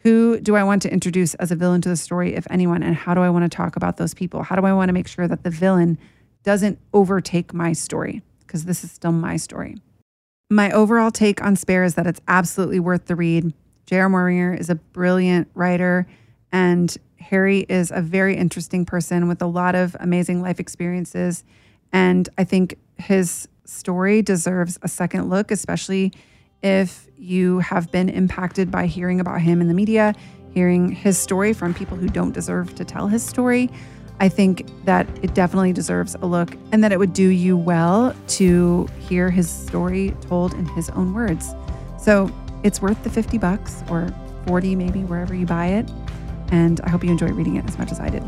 Who 0.00 0.38
do 0.38 0.54
I 0.54 0.64
want 0.64 0.82
to 0.82 0.92
introduce 0.92 1.34
as 1.36 1.50
a 1.50 1.56
villain 1.56 1.80
to 1.80 1.88
the 1.88 1.96
story, 1.96 2.34
if 2.34 2.46
anyone? 2.50 2.82
And 2.82 2.94
how 2.94 3.14
do 3.14 3.22
I 3.22 3.30
want 3.30 3.50
to 3.50 3.54
talk 3.54 3.76
about 3.76 3.96
those 3.96 4.12
people? 4.12 4.42
How 4.42 4.54
do 4.54 4.66
I 4.66 4.72
want 4.74 4.90
to 4.90 4.92
make 4.92 5.08
sure 5.08 5.26
that 5.26 5.44
the 5.44 5.50
villain 5.50 5.98
doesn't 6.44 6.78
overtake 6.92 7.52
my 7.52 7.72
story? 7.72 8.22
Because 8.40 8.64
this 8.64 8.84
is 8.84 8.92
still 8.92 9.12
my 9.12 9.36
story. 9.36 9.76
My 10.50 10.70
overall 10.70 11.10
take 11.10 11.42
on 11.42 11.56
Spare 11.56 11.82
is 11.82 11.96
that 11.96 12.06
it's 12.06 12.20
absolutely 12.28 12.78
worth 12.78 13.06
the 13.06 13.16
read. 13.16 13.52
J.R. 13.86 14.08
Moehringer 14.08 14.58
is 14.58 14.70
a 14.70 14.76
brilliant 14.76 15.48
writer, 15.54 16.06
and 16.52 16.96
Harry 17.18 17.60
is 17.68 17.90
a 17.90 18.00
very 18.00 18.36
interesting 18.36 18.84
person 18.84 19.26
with 19.26 19.42
a 19.42 19.46
lot 19.46 19.74
of 19.74 19.96
amazing 19.98 20.42
life 20.42 20.60
experiences. 20.60 21.42
And 21.92 22.28
I 22.38 22.44
think 22.44 22.78
his 22.98 23.48
story 23.64 24.22
deserves 24.22 24.78
a 24.82 24.88
second 24.88 25.30
look, 25.30 25.50
especially 25.50 26.12
if 26.62 27.08
you 27.16 27.60
have 27.60 27.90
been 27.90 28.08
impacted 28.08 28.70
by 28.70 28.86
hearing 28.86 29.20
about 29.20 29.40
him 29.40 29.60
in 29.60 29.68
the 29.68 29.74
media, 29.74 30.14
hearing 30.52 30.90
his 30.90 31.18
story 31.18 31.52
from 31.52 31.74
people 31.74 31.96
who 31.96 32.08
don't 32.08 32.32
deserve 32.32 32.74
to 32.74 32.84
tell 32.84 33.08
his 33.08 33.22
story. 33.22 33.70
I 34.20 34.28
think 34.28 34.66
that 34.84 35.08
it 35.22 35.34
definitely 35.34 35.72
deserves 35.72 36.14
a 36.14 36.26
look 36.26 36.56
and 36.72 36.82
that 36.84 36.92
it 36.92 36.98
would 36.98 37.12
do 37.12 37.28
you 37.28 37.56
well 37.56 38.14
to 38.28 38.88
hear 38.98 39.30
his 39.30 39.50
story 39.50 40.14
told 40.28 40.54
in 40.54 40.66
his 40.66 40.88
own 40.90 41.14
words. 41.14 41.54
So 41.98 42.30
it's 42.62 42.80
worth 42.80 43.02
the 43.04 43.10
50 43.10 43.38
bucks 43.38 43.82
or 43.90 44.12
40 44.46 44.76
maybe 44.76 45.00
wherever 45.04 45.34
you 45.34 45.46
buy 45.46 45.66
it. 45.66 45.90
And 46.50 46.80
I 46.82 46.90
hope 46.90 47.02
you 47.02 47.10
enjoy 47.10 47.28
reading 47.28 47.56
it 47.56 47.64
as 47.66 47.78
much 47.78 47.90
as 47.90 48.00
I 48.00 48.08
did. 48.08 48.22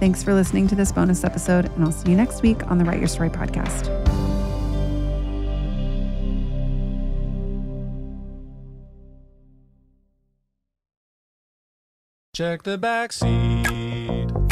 Thanks 0.00 0.22
for 0.22 0.34
listening 0.34 0.66
to 0.68 0.74
this 0.74 0.90
bonus 0.90 1.22
episode, 1.22 1.66
and 1.66 1.84
I'll 1.84 1.92
see 1.92 2.10
you 2.10 2.16
next 2.16 2.42
week 2.42 2.68
on 2.68 2.78
the 2.78 2.84
Write 2.84 2.98
Your 2.98 3.08
Story 3.08 3.30
podcast. 3.30 3.88
Check 12.34 12.62
the 12.64 12.78
back 12.78 13.12
seat. 13.12 14.51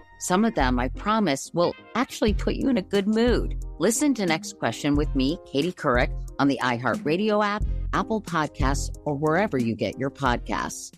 Some 0.21 0.45
of 0.45 0.53
them, 0.53 0.77
I 0.77 0.87
promise, 0.89 1.49
will 1.51 1.73
actually 1.95 2.35
put 2.35 2.53
you 2.53 2.69
in 2.69 2.77
a 2.77 2.83
good 2.83 3.07
mood. 3.07 3.65
Listen 3.79 4.13
to 4.13 4.23
Next 4.27 4.59
Question 4.59 4.93
with 4.95 5.15
me, 5.15 5.39
Katie 5.51 5.71
Couric, 5.71 6.11
on 6.37 6.47
the 6.47 6.59
iHeartRadio 6.61 7.43
app, 7.43 7.63
Apple 7.91 8.21
Podcasts, 8.21 8.95
or 9.03 9.15
wherever 9.15 9.57
you 9.57 9.73
get 9.75 9.97
your 9.97 10.11
podcasts. 10.11 10.93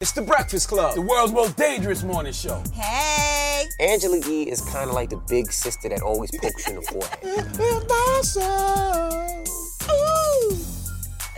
It's 0.00 0.10
the 0.10 0.22
Breakfast 0.22 0.66
Club, 0.66 0.96
the 0.96 1.02
world's 1.02 1.32
most 1.32 1.56
dangerous 1.56 2.02
morning 2.02 2.32
show. 2.32 2.60
Hey! 2.72 3.64
Angela 3.78 4.18
Yee 4.26 4.50
is 4.50 4.60
kind 4.60 4.88
of 4.88 4.94
like 4.96 5.10
the 5.10 5.22
big 5.28 5.52
sister 5.52 5.88
that 5.90 6.02
always 6.02 6.32
pokes 6.32 6.66
you 6.66 6.74
in 6.74 6.80
the 6.80 6.86
forehead. 9.22 9.44